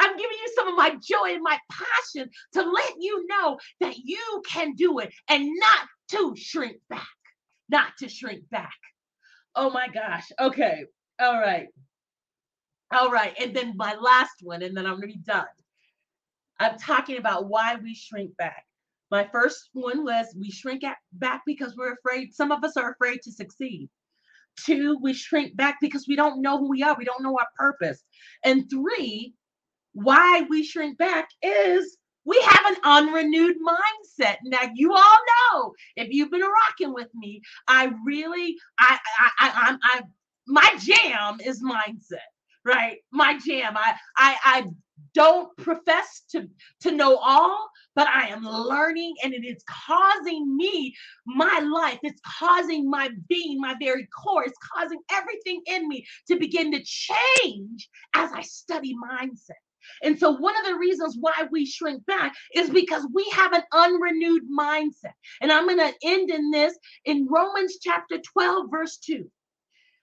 I'm 0.00 0.16
giving 0.16 0.38
you 0.42 0.52
some 0.56 0.68
of 0.68 0.74
my 0.74 0.96
joy 1.02 1.34
and 1.34 1.42
my 1.42 1.58
passion 1.70 2.30
to 2.54 2.62
let 2.62 2.92
you 2.98 3.26
know 3.28 3.58
that 3.80 3.96
you 3.98 4.42
can 4.48 4.74
do 4.74 4.98
it 4.98 5.12
and 5.28 5.46
not 5.60 5.86
to 6.12 6.34
shrink 6.36 6.78
back 6.88 7.06
not 7.68 7.92
to 7.98 8.08
shrink 8.08 8.48
back. 8.50 8.76
Oh 9.56 9.70
my 9.70 9.88
gosh. 9.88 10.24
Okay. 10.40 10.84
All 11.20 11.38
right 11.38 11.66
all 12.92 13.10
right 13.10 13.34
and 13.40 13.54
then 13.54 13.76
my 13.76 13.94
last 13.94 14.36
one 14.42 14.62
and 14.62 14.76
then 14.76 14.86
i'm 14.86 14.94
gonna 14.96 15.08
be 15.08 15.16
done 15.18 15.46
I'm 16.58 16.78
talking 16.78 17.18
about 17.18 17.48
why 17.48 17.76
we 17.82 17.94
shrink 17.94 18.36
back. 18.36 18.64
My 19.10 19.28
first 19.30 19.70
one 19.72 20.04
was 20.04 20.34
we 20.38 20.50
shrink 20.50 20.82
back 21.12 21.42
because 21.46 21.76
we're 21.76 21.92
afraid. 21.94 22.34
Some 22.34 22.50
of 22.50 22.64
us 22.64 22.76
are 22.76 22.92
afraid 22.92 23.22
to 23.22 23.32
succeed. 23.32 23.88
Two, 24.64 24.98
we 25.02 25.12
shrink 25.12 25.54
back 25.56 25.76
because 25.80 26.06
we 26.08 26.16
don't 26.16 26.40
know 26.40 26.58
who 26.58 26.68
we 26.70 26.82
are. 26.82 26.96
We 26.98 27.04
don't 27.04 27.22
know 27.22 27.38
our 27.38 27.48
purpose. 27.56 28.02
And 28.42 28.68
three, 28.70 29.34
why 29.92 30.46
we 30.48 30.64
shrink 30.64 30.98
back 30.98 31.28
is 31.42 31.98
we 32.24 32.40
have 32.42 32.66
an 32.66 32.76
unrenewed 32.84 33.56
mindset. 33.64 34.36
Now 34.44 34.62
you 34.74 34.92
all 34.92 35.18
know 35.52 35.72
if 35.96 36.08
you've 36.10 36.30
been 36.30 36.40
rocking 36.40 36.94
with 36.94 37.08
me, 37.14 37.42
I 37.68 37.92
really, 38.04 38.56
I, 38.78 38.98
I, 39.20 39.30
I, 39.40 39.52
I'm, 39.68 39.78
I, 39.82 40.02
my 40.48 40.74
jam 40.80 41.38
is 41.44 41.62
mindset, 41.62 42.26
right? 42.66 42.98
My 43.12 43.38
jam. 43.46 43.76
I, 43.76 43.94
I, 44.16 44.36
I 44.44 44.66
don't 45.14 45.56
profess 45.56 46.22
to 46.30 46.48
to 46.80 46.90
know 46.92 47.16
all 47.16 47.68
but 47.94 48.06
i 48.08 48.28
am 48.28 48.42
learning 48.44 49.14
and 49.22 49.34
it 49.34 49.44
is 49.44 49.62
causing 49.68 50.56
me 50.56 50.94
my 51.26 51.60
life 51.60 51.98
it's 52.02 52.20
causing 52.38 52.88
my 52.88 53.10
being 53.28 53.60
my 53.60 53.74
very 53.80 54.06
core 54.06 54.44
it's 54.44 54.58
causing 54.74 54.98
everything 55.12 55.60
in 55.66 55.88
me 55.88 56.06
to 56.28 56.36
begin 56.38 56.72
to 56.72 56.82
change 56.84 57.88
as 58.14 58.30
i 58.32 58.42
study 58.42 58.94
mindset 58.94 59.60
and 60.02 60.18
so, 60.18 60.32
one 60.32 60.56
of 60.58 60.66
the 60.66 60.76
reasons 60.76 61.16
why 61.20 61.46
we 61.50 61.64
shrink 61.64 62.04
back 62.06 62.34
is 62.54 62.70
because 62.70 63.06
we 63.14 63.24
have 63.32 63.52
an 63.52 63.62
unrenewed 63.72 64.42
mindset. 64.50 65.14
And 65.40 65.52
I'm 65.52 65.66
going 65.66 65.78
to 65.78 65.94
end 66.02 66.30
in 66.30 66.50
this 66.50 66.76
in 67.04 67.28
Romans 67.30 67.78
chapter 67.80 68.18
12, 68.18 68.66
verse 68.70 68.98
2. 68.98 69.30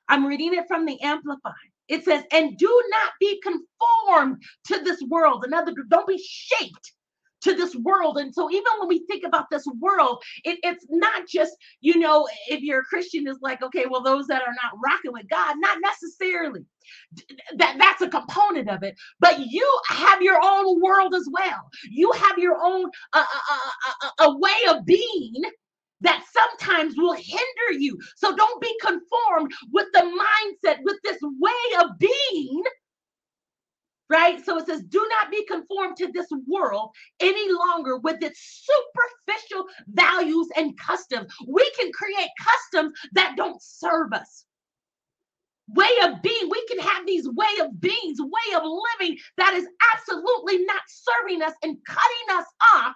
I'm 0.08 0.26
reading 0.26 0.54
it 0.54 0.68
from 0.68 0.86
the 0.86 1.02
Amplified. 1.02 1.73
It 1.90 2.06
says, 2.06 2.24
and 2.32 2.58
do 2.58 2.84
not 2.92 3.12
be 3.20 3.42
conformed 3.42 4.42
to 4.68 4.80
this 4.84 5.02
world. 5.10 5.46
In 5.46 5.54
other 5.54 5.74
words, 5.76 5.90
don't 5.90 6.08
be 6.08 6.22
shaped 6.24 6.94
to 7.44 7.54
this 7.54 7.76
world. 7.76 8.18
And 8.18 8.34
so 8.34 8.50
even 8.50 8.64
when 8.80 8.88
we 8.88 9.06
think 9.06 9.24
about 9.26 9.50
this 9.52 9.66
world, 9.80 10.24
it, 10.44 10.60
it's 10.64 10.86
not 10.90 11.28
just, 11.28 11.52
you 11.82 12.00
know, 12.00 12.28
if 12.48 12.62
you're 12.62 12.80
a 12.80 12.86
Christian, 12.86 13.28
is 13.28 13.38
like, 13.42 13.62
okay, 13.62 13.86
well, 13.90 14.02
those 14.02 14.28
that 14.28 14.42
are 14.42 14.56
not 14.64 14.80
rocking 14.84 15.12
with 15.12 15.28
God, 15.30 15.56
not 15.60 15.78
necessarily. 15.82 16.62
That 17.58 17.78
that's 17.78 18.02
a 18.02 18.10
component 18.10 18.70
of 18.70 18.84
it, 18.84 18.96
but 19.20 19.40
you 19.40 19.80
have 19.88 20.22
your 20.22 20.40
own 20.44 20.82
world 20.82 21.16
as 21.16 21.28
well. 21.32 21.70
You 21.90 22.12
have 22.12 22.38
your 22.38 22.58
own 22.62 22.90
uh, 23.14 23.26
uh, 23.26 23.56
uh, 23.88 23.92
uh 24.02 24.30
a 24.32 24.38
way 24.38 24.52
of 24.70 24.86
being 24.86 25.34
that 26.04 26.24
sometimes 26.32 26.96
will 26.98 27.14
hinder 27.14 27.80
you. 27.80 28.00
So 28.16 28.36
don't 28.36 28.62
be 28.62 28.74
conformed 28.82 29.52
with 29.72 29.88
the 29.94 30.02
mindset, 30.02 30.78
with 30.84 30.98
this 31.04 31.18
way 31.22 31.82
of 31.82 31.98
being. 32.00 32.64
Right? 34.10 34.46
So 34.46 34.58
it 34.58 34.68
says, 34.68 34.84
do 34.84 35.04
not 35.10 35.32
be 35.32 35.44
conformed 35.46 35.98
to 35.98 36.12
this 36.12 36.28
world 36.48 36.92
any 37.20 37.52
longer 37.52 37.98
with 37.98 38.22
its 38.22 38.64
superficial 38.68 39.66
values 39.88 40.48
and 40.56 40.78
customs. 40.78 41.34
We 41.48 41.68
can 41.80 41.92
create 41.92 42.30
customs 42.40 42.94
that 43.14 43.36
don't 43.38 43.60
serve 43.62 44.14
us. 44.14 44.46
Way 45.70 45.90
of 46.04 46.22
being, 46.22 46.50
we 46.52 46.64
can 46.68 46.80
have 46.80 47.08
these 47.08 47.28
way 47.30 47.48
of 47.62 47.80
beings, 47.80 48.20
way 48.20 48.56
of 48.56 48.64
living 48.64 49.18
that 49.38 49.54
is 49.54 49.66
absolutely 49.96 50.64
not 50.66 50.82
serving 50.88 51.42
us 51.42 51.54
and 51.64 51.78
cutting 51.88 52.38
us 52.38 52.46
off 52.76 52.94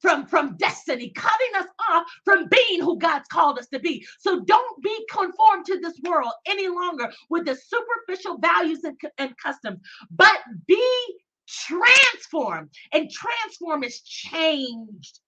from 0.00 0.26
from 0.26 0.56
destiny 0.56 1.10
cutting 1.10 1.54
us 1.58 1.66
off 1.90 2.04
from 2.24 2.48
being 2.48 2.80
who 2.80 2.98
god's 2.98 3.28
called 3.28 3.58
us 3.58 3.66
to 3.68 3.78
be. 3.78 4.04
So 4.18 4.40
don't 4.40 4.82
be 4.82 5.06
conformed 5.10 5.66
to 5.66 5.78
this 5.80 5.98
world 6.06 6.32
any 6.46 6.68
longer 6.68 7.10
with 7.28 7.46
the 7.46 7.56
superficial 7.56 8.38
values 8.38 8.84
and, 8.84 8.98
and 9.18 9.34
customs 9.38 9.80
but 10.10 10.38
be 10.66 11.20
transformed. 11.50 12.70
And 12.92 13.10
transform 13.10 13.84
is 13.84 14.00
changed. 14.00 15.20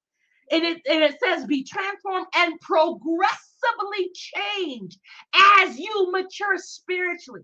And 0.51 0.65
it, 0.65 0.83
and 0.89 1.03
it 1.03 1.17
says 1.23 1.47
be 1.47 1.65
transformed 1.65 2.27
and 2.37 2.61
progressively 2.61 4.11
changed 4.15 4.99
as 5.35 5.79
you 5.79 6.11
mature 6.13 6.59
spiritually 6.59 7.43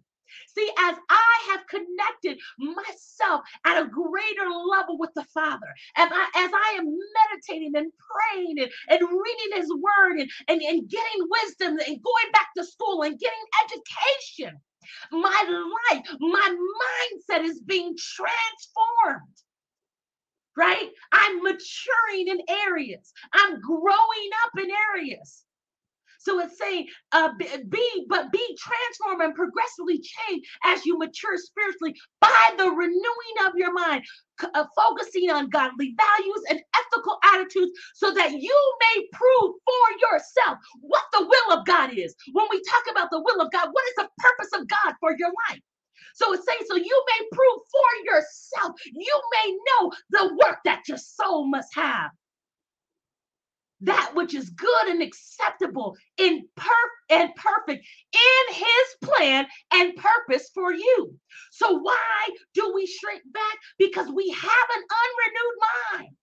See, 0.49 0.71
as 0.79 0.97
I 1.11 1.51
have 1.51 1.67
connected 1.69 2.39
myself 2.59 3.43
at 3.65 3.83
a 3.83 3.89
greater 3.89 4.49
level 4.51 4.99
with 4.99 5.11
the 5.15 5.25
Father, 5.35 5.69
as 5.97 6.11
I, 6.13 6.29
as 6.37 6.51
I 6.55 6.77
am 6.79 6.87
meditating 6.87 7.73
and 7.77 7.93
praying 7.99 8.57
and, 8.59 8.71
and 8.89 9.09
reading 9.09 9.61
His 9.61 9.71
Word 9.71 10.21
and, 10.21 10.31
and, 10.49 10.63
and 10.63 10.89
getting 10.89 11.29
wisdom 11.29 11.79
and 11.87 12.03
going 12.03 12.33
back 12.33 12.49
to 12.57 12.65
school 12.65 13.03
and 13.03 13.19
getting 13.19 13.39
education, 13.65 14.61
my 15.13 15.45
life, 15.91 16.05
my 16.21 16.57
mindset 16.57 17.45
is 17.45 17.61
being 17.61 17.97
transformed 17.99 19.29
right? 20.57 20.89
I'm 21.13 21.43
maturing 21.43 22.29
in 22.29 22.41
areas. 22.69 23.13
I'm 23.33 23.61
growing 23.61 24.31
up 24.45 24.59
in 24.59 24.71
areas. 24.97 25.45
So 26.19 26.41
it's 26.41 26.59
saying, 26.59 26.89
uh, 27.13 27.31
be, 27.71 28.07
but 28.09 28.33
be 28.33 28.59
transformed 28.59 29.23
and 29.23 29.35
progressively 29.35 30.01
changed 30.01 30.47
as 30.65 30.87
you 30.87 30.99
mature 30.99 31.37
spiritually 31.39 31.95
by 32.21 32.51
the 32.59 32.71
renewing 32.71 33.37
of 33.47 33.55
your 33.57 33.73
mind, 33.75 34.05
uh, 34.55 34.65
focusing 34.77 35.31
on 35.31 35.51
godly 35.51 35.95
values 35.99 36.43
and 36.51 36.61
ethical 36.77 37.19
attitudes 37.35 37.73
so 37.95 38.13
that 38.15 38.33
you 38.33 38.75
may 38.97 39.05
prove 39.13 39.55
for 39.65 40.13
yourself 40.13 40.59
what 40.81 41.05
the 41.13 41.27
will 41.27 41.59
of 41.59 41.67
God 41.67 41.93
is. 41.97 42.15
When 42.33 42.47
we 42.51 42.63
talk 42.63 42.85
about 42.93 43.11
the 43.11 43.23
will 43.23 43.43
of 43.43 43.53
God, 43.53 43.69
what 43.73 43.85
is 43.89 43.95
the 43.97 44.11
purpose 44.19 44.61
of 44.61 44.69
God 44.69 44.95
for 45.01 45.15
your 45.19 45.31
life? 45.51 45.61
So 46.15 46.33
it's 46.35 46.47
saying, 46.47 46.61
so 46.69 46.77
you 46.77 47.05
may 47.19 47.27
prove 47.33 47.61
for 47.71 48.05
yourself, 48.15 48.73
you 48.93 49.23
may 49.33 49.53
know 49.53 49.93
the 50.11 50.37
work 50.45 50.59
that 50.65 50.83
your 50.89 50.99
soul 50.99 51.49
must 51.49 51.75
have 51.75 52.11
that 53.83 54.13
which 54.15 54.35
is 54.35 54.51
good 54.51 54.89
and 54.89 55.03
acceptable 55.03 55.97
in 56.17 56.45
and 57.11 57.31
perfect 57.35 57.87
in 58.13 58.55
his 58.55 59.09
plan 59.09 59.47
and 59.73 59.97
purpose 59.97 60.51
for 60.55 60.73
you. 60.73 61.15
So 61.53 61.79
why 61.79 62.29
do 62.55 62.73
we 62.75 62.87
shrink 62.87 63.23
back? 63.33 63.59
Because 63.79 64.09
we 64.09 64.31
have 64.31 64.69
an 64.77 64.83
unrenewed 64.83 66.03
mind. 66.03 66.17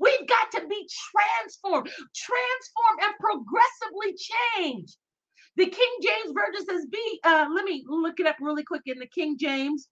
We've 0.00 0.28
got 0.28 0.50
to 0.52 0.66
be 0.66 0.88
transformed, 1.12 1.88
transformed 2.14 3.00
and 3.02 3.14
progressively 3.20 4.16
changed. 4.56 4.96
The 5.56 5.66
King 5.66 5.96
James 6.02 6.34
Version 6.34 6.66
says, 6.66 6.86
be, 6.90 7.20
uh, 7.24 7.46
let 7.54 7.64
me 7.64 7.84
look 7.86 8.20
it 8.20 8.26
up 8.26 8.36
really 8.40 8.64
quick 8.64 8.82
in 8.86 8.98
the 8.98 9.06
King 9.06 9.38
James. 9.38 9.88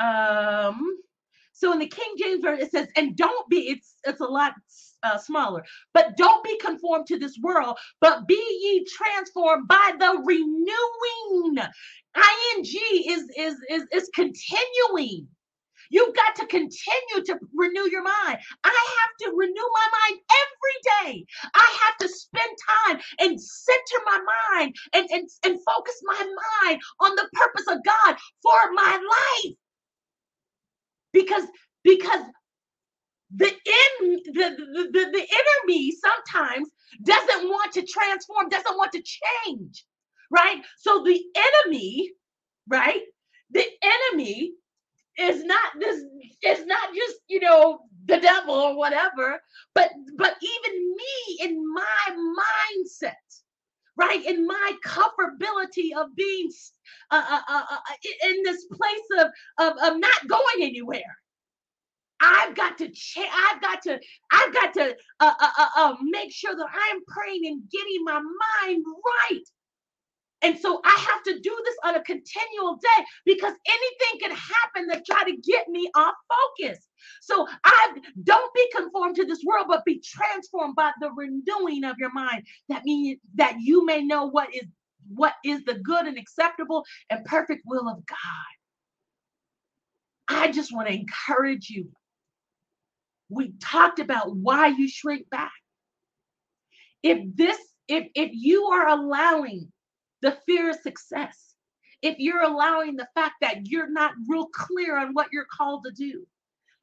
Um, 0.00 0.98
so 1.56 1.72
in 1.72 1.78
the 1.78 1.88
King 1.88 2.14
James 2.18 2.42
Version, 2.42 2.66
it 2.66 2.70
says, 2.70 2.88
and 2.96 3.16
don't 3.16 3.48
be, 3.48 3.70
it's 3.70 3.94
it's 4.06 4.20
a 4.20 4.24
lot 4.26 4.52
uh, 5.02 5.18
smaller, 5.18 5.64
but 5.94 6.16
don't 6.16 6.44
be 6.44 6.58
conformed 6.58 7.06
to 7.06 7.18
this 7.18 7.38
world, 7.42 7.78
but 8.00 8.28
be 8.28 8.34
ye 8.34 8.84
transformed 8.86 9.66
by 9.68 9.92
the 9.98 10.22
renewing. 10.24 11.58
ING 12.16 12.64
is 13.08 13.24
is 13.38 13.56
is 13.70 13.84
is 13.92 14.10
continuing. 14.14 15.28
You've 15.90 16.14
got 16.16 16.34
to 16.36 16.46
continue 16.46 17.24
to 17.26 17.38
renew 17.54 17.88
your 17.90 18.02
mind. 18.02 18.38
I 18.64 18.88
have 19.00 19.10
to 19.20 19.36
renew 19.36 19.54
my 19.54 19.88
mind 20.00 20.20
every 20.42 21.12
day. 21.12 21.26
I 21.54 21.78
have 21.84 21.96
to 21.98 22.08
spend 22.08 22.50
time 22.86 23.00
and 23.20 23.40
center 23.40 24.02
my 24.04 24.18
mind 24.52 24.74
and, 24.94 25.08
and, 25.12 25.28
and 25.44 25.58
focus 25.64 25.94
my 26.04 26.34
mind 26.64 26.80
on 27.00 27.14
the 27.14 27.28
purpose 27.34 27.66
of 27.68 27.84
God 27.84 28.16
for 28.42 28.72
my 28.74 28.98
life 29.44 29.54
because 31.16 31.44
because 31.84 32.22
the 33.34 33.46
in 33.46 34.16
the, 34.26 34.32
the, 34.32 34.84
the, 34.92 35.06
the 35.12 35.20
inner 35.20 35.60
me 35.66 35.92
sometimes 35.92 36.68
doesn't 37.04 37.48
want 37.48 37.72
to 37.74 37.82
transform 37.86 38.48
doesn't 38.50 38.78
want 38.78 38.92
to 38.92 39.02
change 39.02 39.84
right? 40.32 40.62
So 40.78 41.04
the 41.04 41.20
enemy 41.66 42.12
right? 42.68 43.02
The 43.52 43.64
enemy 44.12 44.52
is 45.18 45.44
not 45.44 45.72
this 45.80 46.02
is 46.44 46.66
not 46.66 46.94
just 46.94 47.16
you 47.28 47.40
know 47.40 47.80
the 48.06 48.18
devil 48.20 48.54
or 48.54 48.76
whatever 48.78 49.40
but 49.74 49.90
but 50.18 50.36
even 50.42 50.94
me 50.96 51.38
in 51.42 51.64
my 51.74 52.16
mindset 52.16 53.14
right? 53.96 54.24
In 54.26 54.46
my 54.46 54.72
comfortability 54.86 55.90
of 55.98 56.14
being 56.16 56.50
uh, 57.10 57.24
uh, 57.28 57.40
uh, 57.48 57.64
uh 57.70 58.28
in 58.28 58.42
this 58.42 58.66
place 58.66 59.08
of, 59.20 59.26
of 59.58 59.72
of 59.82 60.00
not 60.00 60.28
going 60.28 60.62
anywhere 60.62 61.16
I've 62.20 62.54
got 62.54 62.78
to. 62.78 62.90
I've 63.18 63.60
got 63.60 63.82
to. 63.82 64.00
I've 64.32 64.52
got 64.52 64.74
to 64.74 64.96
uh, 65.20 65.34
uh, 65.40 65.50
uh, 65.58 65.68
uh, 65.76 65.94
make 66.02 66.32
sure 66.32 66.54
that 66.54 66.66
I'm 66.66 67.00
praying 67.06 67.46
and 67.46 67.62
getting 67.70 68.04
my 68.04 68.20
mind 68.20 68.84
right. 68.86 69.42
And 70.42 70.58
so 70.58 70.80
I 70.84 70.90
have 70.90 71.22
to 71.24 71.40
do 71.40 71.56
this 71.64 71.76
on 71.84 71.94
a 71.96 72.02
continual 72.04 72.76
day 72.76 73.04
because 73.24 73.54
anything 73.66 74.20
can 74.20 74.30
happen 74.30 74.86
that 74.88 75.04
try 75.06 75.24
to 75.24 75.36
get 75.38 75.66
me 75.68 75.90
off 75.96 76.14
focus. 76.58 76.78
So 77.22 77.48
I 77.64 77.98
don't 78.22 78.54
be 78.54 78.70
conformed 78.74 79.16
to 79.16 79.24
this 79.24 79.42
world, 79.44 79.66
but 79.68 79.84
be 79.84 80.00
transformed 80.04 80.76
by 80.76 80.92
the 81.00 81.10
renewing 81.16 81.84
of 81.84 81.96
your 81.98 82.12
mind. 82.12 82.44
That 82.68 82.84
means 82.84 83.18
that 83.36 83.56
you 83.58 83.84
may 83.84 84.02
know 84.02 84.26
what 84.26 84.54
is 84.54 84.66
what 85.14 85.34
is 85.44 85.64
the 85.64 85.74
good 85.74 86.06
and 86.06 86.18
acceptable 86.18 86.84
and 87.10 87.24
perfect 87.24 87.62
will 87.66 87.88
of 87.88 88.04
God. 88.06 88.18
I 90.28 90.50
just 90.50 90.74
want 90.74 90.88
to 90.88 90.94
encourage 90.94 91.70
you 91.70 91.90
we 93.28 93.52
talked 93.60 93.98
about 93.98 94.36
why 94.36 94.68
you 94.68 94.88
shrink 94.88 95.28
back. 95.30 95.52
If 97.02 97.18
this, 97.36 97.58
if 97.88 98.08
if 98.14 98.30
you 98.32 98.64
are 98.66 98.88
allowing 98.88 99.72
the 100.22 100.36
fear 100.46 100.70
of 100.70 100.76
success, 100.76 101.54
if 102.02 102.16
you're 102.18 102.42
allowing 102.42 102.96
the 102.96 103.08
fact 103.14 103.34
that 103.40 103.66
you're 103.66 103.90
not 103.90 104.12
real 104.28 104.46
clear 104.46 104.96
on 104.98 105.12
what 105.12 105.28
you're 105.32 105.46
called 105.50 105.84
to 105.84 105.92
do, 105.92 106.26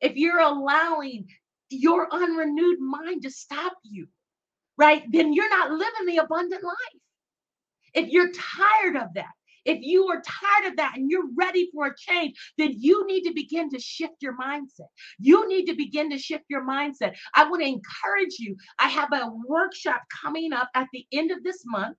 if 0.01 0.15
you're 0.15 0.39
allowing 0.39 1.27
your 1.69 2.13
unrenewed 2.13 2.79
mind 2.79 3.23
to 3.23 3.31
stop 3.31 3.73
you, 3.83 4.07
right, 4.77 5.03
then 5.11 5.33
you're 5.33 5.49
not 5.49 5.71
living 5.71 6.05
the 6.07 6.17
abundant 6.17 6.63
life. 6.63 7.02
If 7.93 8.09
you're 8.09 8.31
tired 8.31 8.95
of 8.95 9.13
that, 9.15 9.31
if 9.65 9.79
you 9.81 10.07
are 10.07 10.21
tired 10.21 10.71
of 10.71 10.77
that 10.77 10.93
and 10.97 11.09
you're 11.09 11.29
ready 11.37 11.69
for 11.73 11.87
a 11.87 11.95
change, 11.95 12.35
then 12.57 12.73
you 12.77 13.05
need 13.07 13.23
to 13.23 13.33
begin 13.33 13.69
to 13.69 13.79
shift 13.79 14.15
your 14.21 14.35
mindset. 14.37 14.87
You 15.19 15.47
need 15.47 15.65
to 15.65 15.75
begin 15.75 16.09
to 16.11 16.17
shift 16.17 16.45
your 16.49 16.65
mindset. 16.65 17.15
I 17.35 17.49
want 17.49 17.61
to 17.61 17.67
encourage 17.67 18.39
you. 18.39 18.55
I 18.79 18.89
have 18.89 19.11
a 19.13 19.31
workshop 19.47 20.01
coming 20.21 20.53
up 20.53 20.69
at 20.75 20.87
the 20.91 21.05
end 21.11 21.31
of 21.31 21.43
this 21.43 21.63
month. 21.65 21.97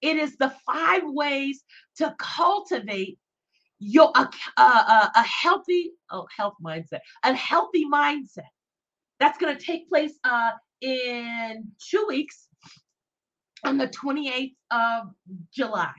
It 0.00 0.16
is 0.16 0.36
the 0.36 0.54
five 0.66 1.02
ways 1.04 1.62
to 1.96 2.14
cultivate 2.18 3.18
your 3.78 4.10
a, 4.14 4.28
a, 4.60 5.12
a 5.14 5.22
healthy 5.22 5.92
oh, 6.10 6.26
health 6.34 6.54
mindset, 6.64 7.00
a 7.22 7.34
healthy 7.34 7.84
mindset. 7.84 8.48
That's 9.20 9.38
going 9.38 9.56
to 9.56 9.62
take 9.62 9.88
place 9.88 10.12
uh, 10.24 10.52
in 10.80 11.70
two 11.90 12.04
weeks 12.08 12.45
on 13.64 13.78
the 13.78 13.88
28th 13.88 14.54
of 14.70 15.08
July 15.52 15.92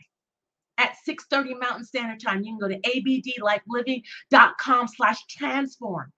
at 0.77 0.95
6.30 1.07 1.59
Mountain 1.59 1.85
Standard 1.85 2.19
Time. 2.19 2.43
You 2.43 2.57
can 2.57 2.59
go 2.59 2.67
to 2.67 2.79
abdlifeliving.com 2.79 4.87
slash 4.87 5.17
transform. 5.29 6.11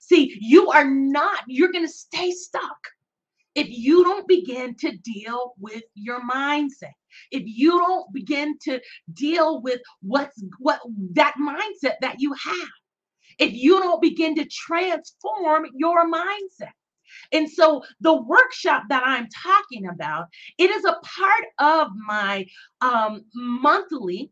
See, 0.00 0.36
you 0.40 0.70
are 0.70 0.84
not, 0.84 1.42
you're 1.46 1.72
going 1.72 1.86
to 1.86 1.92
stay 1.92 2.32
stuck 2.32 2.78
if 3.54 3.68
you 3.68 4.04
don't 4.04 4.28
begin 4.28 4.74
to 4.76 4.96
deal 4.98 5.54
with 5.58 5.82
your 5.94 6.20
mindset 6.22 6.92
if 7.30 7.42
you 7.44 7.78
don't 7.78 8.12
begin 8.12 8.56
to 8.62 8.80
deal 9.12 9.60
with 9.62 9.80
what's 10.02 10.42
what 10.58 10.80
that 11.12 11.34
mindset 11.40 11.94
that 12.00 12.16
you 12.18 12.32
have 12.32 12.68
if 13.38 13.52
you 13.52 13.80
don't 13.80 14.02
begin 14.02 14.34
to 14.34 14.44
transform 14.46 15.66
your 15.74 16.10
mindset 16.10 16.72
and 17.32 17.50
so 17.50 17.82
the 18.00 18.14
workshop 18.14 18.84
that 18.88 19.02
I'm 19.04 19.28
talking 19.42 19.86
about, 19.88 20.26
it 20.58 20.70
is 20.70 20.84
a 20.84 20.98
part 21.02 21.44
of 21.58 21.88
my 22.06 22.46
um, 22.80 23.24
monthly 23.34 24.30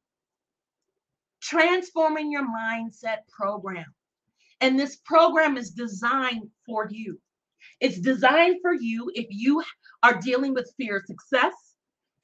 transforming 1.41 2.33
your 2.33 2.47
mindset 2.47 3.19
program. 3.31 3.87
And 4.61 4.79
this 4.79 4.97
program 5.05 5.57
is 5.57 5.71
designed 5.71 6.49
for 6.67 6.89
you. 6.91 7.21
It's 7.81 7.99
designed 7.99 8.57
for 8.61 8.75
you 8.75 9.11
if 9.15 9.27
you 9.31 9.63
are 10.03 10.19
dealing 10.19 10.53
with 10.53 10.73
fear 10.77 10.97
of 10.99 11.07
success, 11.07 11.55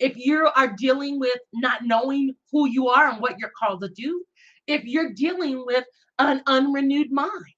if 0.00 0.16
you 0.16 0.48
are 0.56 0.74
dealing 0.76 1.20
with 1.20 1.38
not 1.52 1.84
knowing 1.84 2.34
who 2.50 2.68
you 2.68 2.88
are 2.88 3.08
and 3.08 3.20
what 3.20 3.38
you're 3.38 3.52
called 3.56 3.82
to 3.82 3.88
do, 3.88 4.24
if 4.66 4.84
you're 4.84 5.12
dealing 5.12 5.64
with 5.64 5.84
an 6.18 6.42
unrenewed 6.46 7.12
mind 7.12 7.54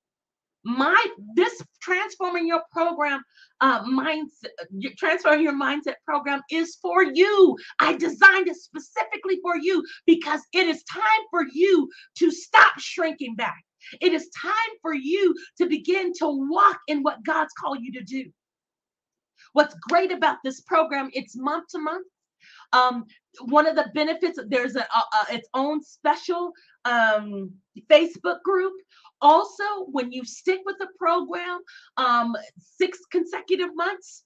my 0.67 1.07
this 1.37 1.63
transforming 1.81 2.45
your 2.45 2.61
program 2.73 3.23
uh 3.61 3.85
mindset 3.85 4.49
transforming 4.99 5.45
your 5.45 5.55
mindset 5.55 5.95
program 6.05 6.41
is 6.51 6.77
for 6.83 7.05
you. 7.05 7.57
I 7.79 7.97
designed 7.97 8.49
it 8.49 8.57
specifically 8.57 9.39
for 9.43 9.57
you 9.57 9.85
because 10.07 10.41
it 10.53 10.67
is 10.67 10.83
time 10.93 11.23
for 11.31 11.45
you 11.53 11.89
to 12.19 12.33
stop 12.33 12.79
shrinking 12.81 13.37
back. 13.37 13.63
It 14.01 14.13
is 14.13 14.29
time 14.31 14.53
for 14.83 14.93
you 14.93 15.37
to 15.59 15.67
begin 15.67 16.13
to 16.19 16.49
walk 16.51 16.79
in 16.89 17.05
what 17.05 17.25
god's 17.25 17.53
called 17.57 17.79
you 17.81 17.93
to 17.93 18.03
do. 18.03 18.25
What's 19.53 19.77
great 19.89 20.11
about 20.11 20.39
this 20.43 20.63
program 20.63 21.11
it's 21.13 21.37
month 21.37 21.69
to 21.71 21.79
month. 21.79 22.07
Um, 22.73 23.05
one 23.43 23.67
of 23.67 23.77
the 23.77 23.89
benefits 23.95 24.39
there's 24.49 24.75
a, 24.75 24.81
a, 24.81 24.83
a 24.83 25.35
its 25.35 25.49
own 25.55 25.83
special 25.83 26.53
um, 26.87 27.53
facebook 27.91 28.43
group. 28.43 28.73
Also, 29.23 29.65
when 29.87 30.13
you 30.13 30.25
stick 30.25 30.61
with 30.67 30.77
the 30.79 30.89
program 30.99 31.61
um, 31.97 32.37
six 32.59 32.99
consecutive 33.11 33.75
months, 33.75 34.25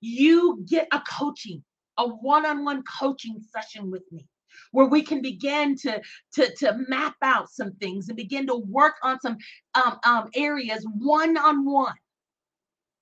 you 0.00 0.64
get 0.68 0.86
a 0.92 1.00
coaching, 1.00 1.64
a 1.96 2.06
one-on-one 2.06 2.82
coaching 3.00 3.40
session 3.50 3.90
with 3.90 4.02
me 4.12 4.26
where 4.72 4.86
we 4.86 5.02
can 5.02 5.20
begin 5.20 5.76
to 5.76 6.00
to 6.34 6.54
to 6.56 6.84
map 6.88 7.14
out 7.22 7.50
some 7.50 7.72
things 7.74 8.08
and 8.08 8.16
begin 8.16 8.46
to 8.46 8.56
work 8.56 8.94
on 9.02 9.18
some 9.20 9.36
um, 9.74 9.98
um, 10.04 10.28
areas 10.34 10.86
one 10.98 11.36
on 11.36 11.64
one 11.64 11.94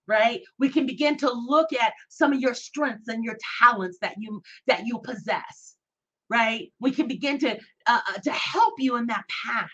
right? 0.06 0.42
We 0.58 0.68
can 0.68 0.86
begin 0.86 1.16
to 1.18 1.32
look 1.32 1.72
at 1.72 1.94
some 2.08 2.32
of 2.32 2.40
your 2.40 2.52
strengths 2.54 3.08
and 3.08 3.24
your 3.24 3.38
talents 3.62 3.98
that 4.02 4.16
you 4.18 4.42
that 4.66 4.86
you 4.86 4.98
possess 4.98 5.73
right 6.30 6.72
we 6.80 6.90
can 6.90 7.06
begin 7.06 7.38
to 7.38 7.52
uh, 7.86 8.00
uh 8.08 8.18
to 8.22 8.32
help 8.32 8.74
you 8.78 8.96
in 8.96 9.06
that 9.06 9.24
path 9.46 9.70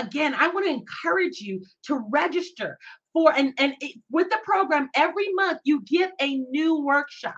again, 0.00 0.34
I 0.34 0.48
want 0.48 0.66
to 0.66 0.72
encourage 0.72 1.40
you 1.40 1.62
to 1.84 2.02
register 2.10 2.78
for 3.12 3.32
and 3.32 3.52
and 3.58 3.74
it, 3.80 3.96
with 4.10 4.28
the 4.30 4.38
program 4.44 4.88
every 4.94 5.32
month 5.34 5.60
you 5.64 5.82
get 5.82 6.12
a 6.20 6.36
new 6.50 6.80
workshop. 6.80 7.34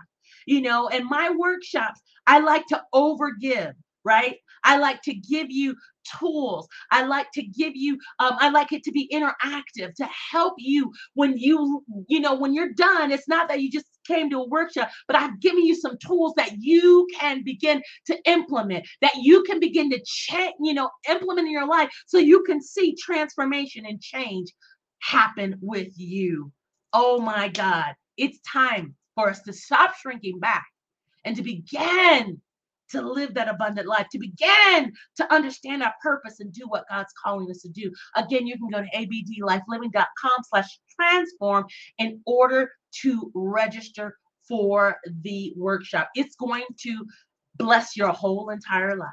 You 0.46 0.60
know, 0.60 0.88
and 0.88 1.04
my 1.04 1.30
workshops, 1.30 2.00
I 2.26 2.40
like 2.40 2.66
to 2.68 2.82
overgive, 2.92 3.74
right? 4.04 4.36
I 4.64 4.78
like 4.78 5.00
to 5.02 5.14
give 5.14 5.50
you 5.50 5.76
tools. 6.18 6.68
I 6.90 7.04
like 7.04 7.30
to 7.32 7.42
give 7.42 7.74
you, 7.74 7.94
um, 8.18 8.36
I 8.38 8.50
like 8.50 8.72
it 8.72 8.82
to 8.84 8.92
be 8.92 9.08
interactive 9.12 9.94
to 9.94 10.08
help 10.30 10.54
you 10.58 10.92
when 11.14 11.36
you, 11.36 11.84
you 12.08 12.20
know, 12.20 12.34
when 12.34 12.54
you're 12.54 12.72
done. 12.72 13.10
It's 13.10 13.28
not 13.28 13.48
that 13.48 13.60
you 13.60 13.70
just 13.70 13.86
came 14.06 14.30
to 14.30 14.40
a 14.40 14.48
workshop, 14.48 14.90
but 15.06 15.16
I've 15.16 15.40
given 15.40 15.64
you 15.64 15.74
some 15.74 15.96
tools 15.98 16.34
that 16.36 16.52
you 16.58 17.06
can 17.18 17.42
begin 17.44 17.82
to 18.06 18.18
implement, 18.28 18.86
that 19.00 19.14
you 19.16 19.42
can 19.44 19.60
begin 19.60 19.90
to 19.90 20.00
change, 20.04 20.54
you 20.60 20.74
know, 20.74 20.90
implement 21.08 21.46
in 21.46 21.52
your 21.52 21.66
life 21.66 21.90
so 22.06 22.18
you 22.18 22.42
can 22.42 22.62
see 22.62 22.94
transformation 22.94 23.86
and 23.86 24.00
change 24.00 24.52
happen 25.00 25.58
with 25.60 25.92
you. 25.96 26.52
Oh 26.92 27.20
my 27.20 27.48
God, 27.48 27.94
it's 28.16 28.38
time 28.40 28.94
for 29.14 29.28
us 29.28 29.40
to 29.42 29.52
stop 29.52 29.96
shrinking 29.96 30.38
back 30.38 30.66
and 31.24 31.36
to 31.36 31.42
begin 31.42 32.40
to 32.92 33.02
live 33.02 33.34
that 33.34 33.48
abundant 33.48 33.86
life, 33.86 34.06
to 34.12 34.18
begin 34.18 34.92
to 35.16 35.32
understand 35.34 35.82
our 35.82 35.94
purpose 36.02 36.40
and 36.40 36.52
do 36.52 36.64
what 36.68 36.88
God's 36.88 37.12
calling 37.22 37.50
us 37.50 37.62
to 37.62 37.68
do. 37.68 37.90
Again, 38.16 38.46
you 38.46 38.56
can 38.56 38.68
go 38.68 38.80
to 38.80 38.88
abdlifeliving.com 38.96 40.44
slash 40.48 40.80
transform 40.94 41.66
in 41.98 42.20
order 42.26 42.70
to 43.02 43.30
register 43.34 44.16
for 44.46 44.96
the 45.22 45.52
workshop. 45.56 46.08
It's 46.14 46.36
going 46.36 46.64
to 46.82 47.06
bless 47.56 47.96
your 47.96 48.08
whole 48.08 48.50
entire 48.50 48.96
life. 48.96 49.08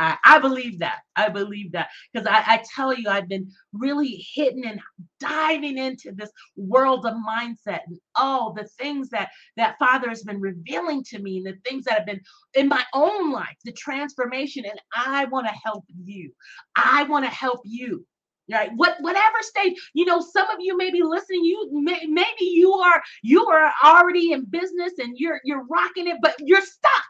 I, 0.00 0.16
I 0.24 0.38
believe 0.38 0.78
that. 0.78 1.00
I 1.14 1.28
believe 1.28 1.72
that 1.72 1.90
because 2.12 2.26
I, 2.26 2.42
I 2.46 2.62
tell 2.74 2.94
you, 2.94 3.10
I've 3.10 3.28
been 3.28 3.50
really 3.74 4.26
hitting 4.34 4.64
and 4.64 4.80
diving 5.20 5.76
into 5.76 6.12
this 6.12 6.30
world 6.56 7.04
of 7.04 7.14
mindset 7.14 7.80
and 7.86 7.98
all 8.16 8.54
the 8.54 8.64
things 8.64 9.10
that 9.10 9.28
that 9.58 9.78
Father 9.78 10.08
has 10.08 10.22
been 10.22 10.40
revealing 10.40 11.04
to 11.04 11.18
me 11.18 11.36
and 11.36 11.46
the 11.46 11.58
things 11.68 11.84
that 11.84 11.98
have 11.98 12.06
been 12.06 12.20
in 12.54 12.66
my 12.66 12.82
own 12.94 13.30
life, 13.30 13.56
the 13.64 13.72
transformation. 13.72 14.64
And 14.64 14.80
I 14.96 15.26
want 15.26 15.46
to 15.46 15.52
help 15.52 15.84
you. 16.02 16.32
I 16.74 17.02
want 17.04 17.26
to 17.26 17.30
help 17.30 17.60
you 17.64 18.06
right 18.50 18.70
what 18.74 18.96
whatever 19.00 19.36
stage 19.42 19.74
you 19.94 20.04
know 20.04 20.20
some 20.20 20.48
of 20.50 20.56
you 20.58 20.76
may 20.76 20.90
be 20.90 21.04
listening 21.04 21.44
you 21.44 21.68
may, 21.70 22.04
maybe 22.06 22.46
you 22.46 22.72
are 22.72 23.00
you 23.22 23.44
are 23.46 23.70
already 23.84 24.32
in 24.32 24.44
business 24.46 24.94
and 24.98 25.16
you're 25.18 25.40
you're 25.44 25.64
rocking 25.70 26.08
it 26.08 26.16
but 26.20 26.34
you're 26.40 26.62
stuck 26.62 27.04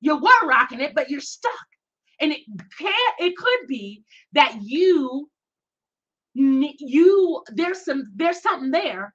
you 0.00 0.16
were 0.16 0.46
rocking 0.46 0.80
it 0.80 0.94
but 0.94 1.10
you're 1.10 1.20
stuck 1.20 1.52
and 2.22 2.32
it 2.32 2.40
can 2.78 2.92
it 3.18 3.36
could 3.36 3.66
be 3.68 4.02
that 4.32 4.56
you 4.62 5.28
you 6.34 7.42
there's 7.52 7.84
some 7.84 8.04
there's 8.16 8.40
something 8.40 8.70
there 8.70 9.14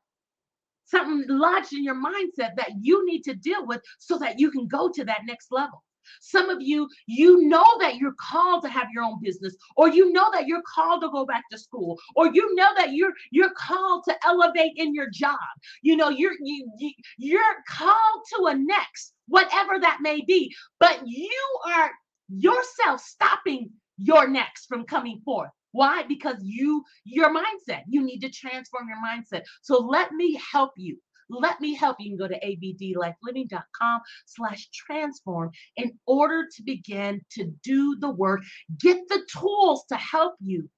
something 0.86 1.26
lodged 1.28 1.74
in 1.74 1.84
your 1.84 1.96
mindset 1.96 2.56
that 2.56 2.72
you 2.80 3.06
need 3.06 3.24
to 3.24 3.34
deal 3.34 3.66
with 3.66 3.82
so 4.00 4.18
that 4.18 4.40
you 4.40 4.52
can 4.52 4.68
go 4.68 4.90
to 4.90 5.04
that 5.04 5.22
next 5.26 5.52
level. 5.52 5.84
Some 6.22 6.50
of 6.50 6.62
you 6.62 6.88
you 7.08 7.46
know 7.48 7.66
that 7.82 7.96
you're 7.98 8.16
called 8.18 8.64
to 8.64 8.70
have 8.70 8.88
your 8.94 9.04
own 9.04 9.20
business 9.22 9.56
or 9.76 9.90
you 9.90 10.14
know 10.14 10.30
that 10.32 10.48
you're 10.48 10.62
called 10.74 11.02
to 11.02 11.10
go 11.10 11.26
back 11.26 11.44
to 11.52 11.58
school 11.58 11.98
or 12.16 12.28
you 12.34 12.56
know 12.56 12.70
that 12.78 12.94
you're 12.94 13.12
you're 13.32 13.54
called 13.58 14.04
to 14.06 14.16
elevate 14.26 14.74
in 14.78 14.94
your 14.94 15.10
job. 15.10 15.38
You 15.82 15.98
know 15.98 16.10
you're 16.10 16.36
you, 16.42 16.72
you 16.78 16.92
you're 17.18 17.56
called 17.70 18.22
to 18.38 18.46
a 18.46 18.56
next 18.56 19.14
whatever 19.28 19.78
that 19.82 19.98
may 20.02 20.22
be 20.22 20.54
but 20.80 21.02
you 21.06 21.30
are 21.68 21.92
yourself 22.30 23.02
stopping 23.02 23.72
your 23.98 24.28
next 24.28 24.68
from 24.68 24.86
coming 24.86 25.22
forth. 25.26 25.50
Why? 25.72 26.04
Because 26.08 26.38
you, 26.42 26.84
your 27.04 27.34
mindset, 27.34 27.84
you 27.88 28.04
need 28.04 28.20
to 28.20 28.30
transform 28.30 28.88
your 28.88 28.98
mindset. 28.98 29.44
So 29.62 29.78
let 29.78 30.12
me 30.12 30.40
help 30.52 30.72
you. 30.78 30.98
Let 31.30 31.60
me 31.60 31.76
help 31.76 31.98
you. 32.00 32.12
You 32.12 32.18
can 32.18 32.28
go 32.28 32.34
to 32.34 32.40
abdlifeliving.com 32.40 34.02
slash 34.26 34.70
transform 34.74 35.52
in 35.76 35.92
order 36.06 36.48
to 36.56 36.64
begin 36.64 37.22
to 37.32 37.52
do 37.64 37.98
the 38.00 38.10
work. 38.10 38.42
Get 38.80 38.98
the 39.10 39.26
tools 39.38 39.84
to 39.90 39.96
help 39.96 40.36
you 40.40 40.70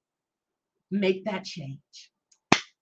make 0.90 1.24
that 1.24 1.44
change. 1.44 1.78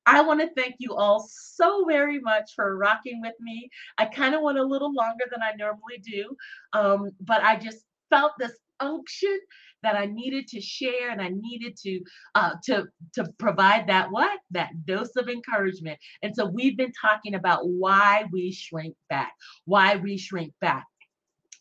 I 0.06 0.22
want 0.22 0.40
to 0.40 0.48
thank 0.56 0.76
you 0.78 0.94
all 0.94 1.28
so 1.30 1.84
very 1.86 2.18
much 2.18 2.52
for 2.56 2.78
rocking 2.78 3.20
with 3.20 3.34
me. 3.40 3.68
I 3.98 4.06
kind 4.06 4.34
of 4.34 4.40
went 4.40 4.56
a 4.56 4.64
little 4.64 4.94
longer 4.94 5.24
than 5.30 5.42
I 5.42 5.52
normally 5.54 5.98
do, 6.02 6.34
um, 6.72 7.10
but 7.20 7.42
I 7.42 7.56
just 7.56 7.84
felt 8.10 8.32
this 8.38 8.52
unction 8.80 9.38
that 9.82 9.96
I 9.96 10.06
needed 10.06 10.48
to 10.48 10.60
share 10.60 11.10
and 11.10 11.20
I 11.20 11.28
needed 11.28 11.76
to 11.84 12.00
uh, 12.34 12.54
to 12.64 12.86
to 13.14 13.24
provide 13.38 13.86
that 13.88 14.10
what 14.10 14.40
that 14.50 14.86
dose 14.86 15.16
of 15.16 15.28
encouragement. 15.28 15.98
And 16.22 16.34
so 16.34 16.46
we've 16.46 16.76
been 16.76 16.92
talking 17.00 17.34
about 17.34 17.68
why 17.68 18.24
we 18.32 18.52
shrink 18.52 18.96
back, 19.08 19.32
why 19.64 19.96
we 19.96 20.16
shrink 20.16 20.52
back. 20.60 20.84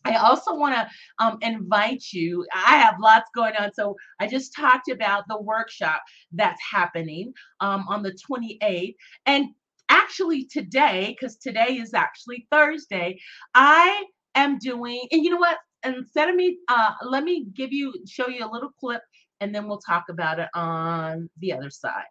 I 0.04 0.16
also 0.16 0.54
want 0.54 0.74
to 0.74 0.88
um, 1.18 1.38
invite 1.42 2.04
you. 2.12 2.46
I 2.54 2.76
have 2.78 2.94
lots 3.00 3.28
going 3.34 3.54
on. 3.56 3.72
So 3.74 3.96
I 4.20 4.26
just 4.26 4.54
talked 4.54 4.90
about 4.90 5.24
the 5.28 5.40
workshop 5.40 6.02
that's 6.32 6.60
happening 6.70 7.32
um, 7.60 7.84
on 7.88 8.02
the 8.02 8.16
28th. 8.30 8.94
And 9.26 9.48
actually, 9.88 10.44
today, 10.44 11.16
because 11.18 11.36
today 11.36 11.78
is 11.78 11.94
actually 11.94 12.46
Thursday, 12.50 13.18
I 13.54 14.04
am 14.34 14.58
doing, 14.58 15.06
and 15.10 15.24
you 15.24 15.30
know 15.30 15.38
what? 15.38 15.58
Instead 15.84 16.28
of 16.28 16.34
me, 16.34 16.58
uh, 16.68 16.92
let 17.04 17.24
me 17.24 17.46
give 17.54 17.72
you, 17.72 17.94
show 18.06 18.28
you 18.28 18.44
a 18.44 18.50
little 18.50 18.70
clip 18.80 19.02
and 19.40 19.54
then 19.54 19.68
we'll 19.68 19.78
talk 19.78 20.04
about 20.08 20.38
it 20.38 20.48
on 20.54 21.28
the 21.38 21.52
other 21.52 21.70
side. 21.70 22.04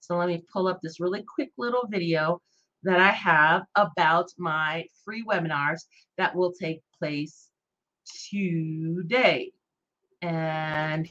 So 0.00 0.16
let 0.16 0.28
me 0.28 0.44
pull 0.52 0.68
up 0.68 0.80
this 0.82 1.00
really 1.00 1.24
quick 1.34 1.50
little 1.56 1.86
video 1.88 2.40
that 2.82 3.00
I 3.00 3.10
have 3.10 3.62
about 3.74 4.30
my 4.36 4.84
free 5.04 5.24
webinars 5.24 5.80
that 6.18 6.34
will 6.34 6.52
take 6.52 6.82
place 6.98 7.48
today. 8.30 9.52
And 10.20 11.10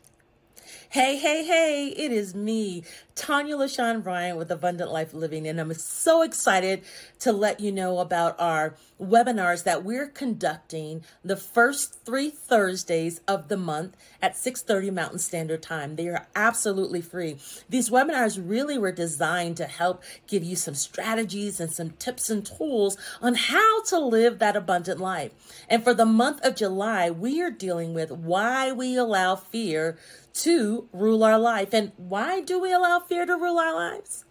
Hey, 0.90 1.18
hey, 1.18 1.44
hey, 1.44 1.88
it 1.88 2.12
is 2.12 2.36
me, 2.36 2.84
Tanya 3.16 3.56
LaShawn 3.56 4.04
Bryant 4.04 4.38
with 4.38 4.52
Abundant 4.52 4.92
Life 4.92 5.14
Living, 5.14 5.48
and 5.48 5.60
I'm 5.60 5.74
so 5.74 6.22
excited 6.22 6.84
to 7.20 7.32
let 7.32 7.60
you 7.60 7.72
know 7.72 8.00
about 8.00 8.40
our 8.40 8.76
webinars 9.00 9.64
that 9.64 9.84
we're 9.84 10.08
conducting 10.08 11.04
the 11.24 11.36
first 11.36 12.06
three 12.06 12.30
Thursdays 12.30 13.22
of 13.28 13.48
the 13.48 13.58
month 13.58 13.96
at 14.22 14.36
6:30 14.36 14.92
Mountain 14.92 15.20
Standard 15.20 15.62
Time. 15.62 15.96
They 15.96 16.08
are 16.08 16.28
absolutely 16.36 17.02
free. 17.02 17.38
These 17.70 17.90
webinars 17.90 18.42
really 18.44 18.78
were 18.78 18.92
designed 18.92 19.58
to 19.58 19.66
help 19.66 20.04
give 20.28 20.44
you 20.44 20.56
some 20.56 20.76
strategies 20.76 21.60
and 21.60 21.72
some 21.72 21.92
tips 21.92 22.30
and 22.30 22.46
tools 22.46 22.98
on 23.22 23.36
how 23.36 23.84
to 23.84 24.00
live 24.00 24.40
that 24.40 24.56
abundant 24.56 25.00
life. 25.00 25.32
And 25.70 25.84
for 25.84 25.94
the 25.94 26.06
month 26.06 26.44
of 26.44 26.56
July, 26.56 27.10
we 27.10 27.42
are 27.42 27.52
dealing 27.52 27.94
with 27.94 28.12
why 28.12 28.72
we 28.72 28.96
allow 28.96 29.36
fear 29.36 29.98
to 30.34 30.90
rule 30.92 31.24
our 31.24 31.40
life. 31.40 31.74
And 31.74 31.92
why 31.98 32.42
do 32.42 32.60
we 32.60 32.74
allow 32.74 33.00
fear 33.00 33.26
to 33.26 33.36
rule 33.36 33.60
our 33.60 33.74
lives? 33.74 34.26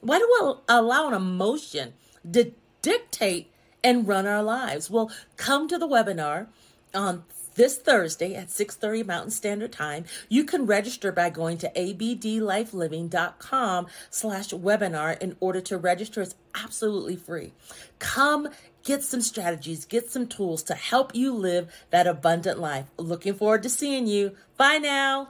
Why 0.00 0.18
do 0.18 0.28
we 0.40 0.54
allow 0.68 1.08
an 1.08 1.14
emotion 1.14 1.94
to 2.32 2.52
dictate 2.80 3.52
and 3.84 4.06
run 4.06 4.26
our 4.26 4.42
lives? 4.42 4.90
Well, 4.90 5.10
come 5.36 5.68
to 5.68 5.78
the 5.78 5.88
webinar 5.88 6.46
on 6.94 7.24
this 7.54 7.78
Thursday 7.78 8.34
at 8.34 8.50
6:30 8.50 9.04
Mountain 9.04 9.30
Standard 9.30 9.72
Time. 9.72 10.04
You 10.28 10.44
can 10.44 10.66
register 10.66 11.12
by 11.12 11.30
going 11.30 11.58
to 11.58 11.70
abdlifeliving.com 11.70 13.86
slash 14.10 14.48
webinar 14.48 15.16
in 15.20 15.36
order 15.40 15.60
to 15.60 15.76
register. 15.76 16.22
It's 16.22 16.34
absolutely 16.54 17.16
free. 17.16 17.52
Come 17.98 18.48
get 18.84 19.04
some 19.04 19.20
strategies, 19.20 19.84
get 19.84 20.10
some 20.10 20.26
tools 20.26 20.62
to 20.64 20.74
help 20.74 21.14
you 21.14 21.32
live 21.32 21.70
that 21.90 22.06
abundant 22.06 22.58
life. 22.58 22.86
Looking 22.96 23.34
forward 23.34 23.62
to 23.64 23.68
seeing 23.68 24.06
you. 24.06 24.34
Bye 24.56 24.78
now. 24.78 25.28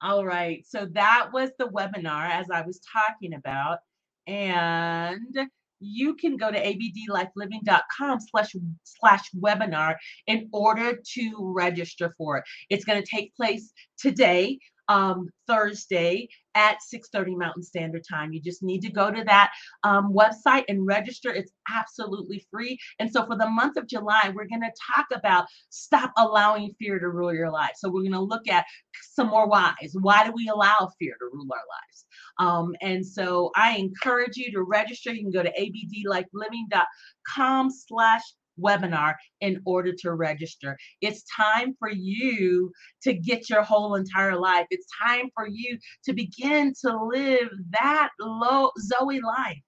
All 0.00 0.24
right. 0.24 0.64
So 0.66 0.86
that 0.92 1.30
was 1.32 1.50
the 1.58 1.66
webinar 1.66 2.30
as 2.30 2.46
I 2.50 2.62
was 2.62 2.80
talking 2.92 3.34
about. 3.34 3.78
And 4.26 5.36
you 5.80 6.14
can 6.14 6.36
go 6.36 6.50
to 6.50 6.58
abdlifeliving.com 6.58 8.18
slash 8.20 8.54
slash 8.84 9.30
webinar 9.40 9.96
in 10.26 10.48
order 10.52 10.98
to 11.14 11.52
register 11.54 12.14
for 12.16 12.38
it. 12.38 12.44
It's 12.70 12.84
going 12.84 13.02
to 13.02 13.08
take 13.08 13.34
place 13.34 13.72
today 13.98 14.58
um, 14.88 15.28
Thursday 15.46 16.28
at 16.58 16.82
6:30 16.82 17.36
Mountain 17.36 17.62
Standard 17.62 18.02
Time. 18.10 18.32
You 18.32 18.40
just 18.40 18.64
need 18.64 18.82
to 18.82 18.90
go 18.90 19.12
to 19.12 19.22
that 19.24 19.52
um, 19.84 20.12
website 20.12 20.64
and 20.68 20.84
register. 20.84 21.32
It's 21.32 21.52
absolutely 21.72 22.44
free. 22.50 22.76
And 22.98 23.08
so 23.10 23.24
for 23.24 23.36
the 23.36 23.48
month 23.48 23.76
of 23.76 23.86
July, 23.86 24.32
we're 24.34 24.48
going 24.48 24.62
to 24.62 24.72
talk 24.94 25.06
about 25.14 25.46
stop 25.68 26.12
allowing 26.16 26.74
fear 26.80 26.98
to 26.98 27.10
rule 27.10 27.32
your 27.32 27.50
life. 27.50 27.74
So 27.76 27.88
we're 27.88 28.02
going 28.02 28.10
to 28.12 28.20
look 28.20 28.48
at 28.48 28.66
some 29.12 29.28
more 29.28 29.46
whys. 29.46 29.94
Why 30.00 30.26
do 30.26 30.32
we 30.34 30.48
allow 30.48 30.90
fear 30.98 31.14
to 31.20 31.30
rule 31.32 31.46
our 31.52 31.58
lives? 31.58 32.06
Um, 32.38 32.74
and 32.80 33.06
so 33.06 33.52
I 33.54 33.76
encourage 33.76 34.36
you 34.36 34.50
to 34.52 34.62
register. 34.62 35.12
You 35.12 35.22
can 35.22 35.30
go 35.30 35.44
to 35.44 35.52
abdlifeliving.com 35.52 37.70
slash 37.70 38.22
webinar 38.62 39.14
in 39.40 39.60
order 39.64 39.92
to 40.00 40.12
register. 40.14 40.76
It's 41.00 41.24
time 41.36 41.74
for 41.78 41.90
you 41.90 42.72
to 43.02 43.14
get 43.14 43.48
your 43.48 43.62
whole 43.62 43.94
entire 43.94 44.36
life. 44.36 44.66
It's 44.70 44.86
time 45.06 45.30
for 45.34 45.46
you 45.48 45.78
to 46.04 46.12
begin 46.12 46.72
to 46.84 47.04
live 47.04 47.48
that 47.80 48.10
low 48.20 48.70
Zoe 48.80 49.20
life. 49.20 49.58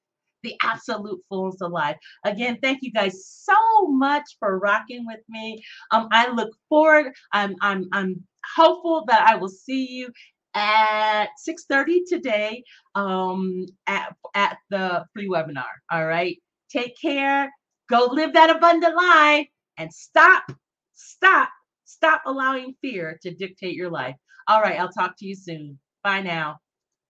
The 0.42 0.55
absolute 0.62 1.20
fullness 1.29 1.61
of 1.61 1.70
life. 1.70 1.96
Again, 2.24 2.59
thank 2.62 2.79
you 2.81 2.90
guys 2.92 3.26
so 3.26 3.88
much 3.88 4.24
for 4.38 4.59
rocking 4.59 5.05
with 5.07 5.20
me. 5.29 5.62
Um, 5.90 6.09
I 6.12 6.31
look 6.31 6.50
forward. 6.70 7.12
I'm 7.35 7.57
I'm 7.61 7.87
I'm 7.92 8.24
hopeful 8.57 9.05
that 9.09 9.26
I 9.29 9.37
will 9.37 9.50
see 9.50 9.87
you 9.87 10.09
at 10.55 11.29
6:30 11.46 12.00
today 12.09 12.64
um, 12.94 13.66
at 13.87 14.14
at 14.35 14.59
the 14.70 15.05
free 15.12 15.29
webinar. 15.29 15.72
All 15.90 16.07
right. 16.07 16.38
Take 16.70 16.94
care. 17.00 17.50
Go 17.90 18.07
live 18.12 18.35
that 18.35 18.50
abundant 18.50 18.94
life 18.96 19.48
and 19.76 19.92
stop, 19.92 20.44
stop, 20.92 21.50
stop 21.85 22.22
allowing 22.24 22.74
fear 22.81 23.18
to 23.22 23.35
dictate 23.35 23.74
your 23.74 23.90
life. 23.90 24.16
All 24.48 24.62
right, 24.62 24.79
I'll 24.79 24.92
talk 24.92 25.16
to 25.18 25.26
you 25.26 25.35
soon. 25.35 25.79
Bye 26.05 26.22
now. 26.22 26.61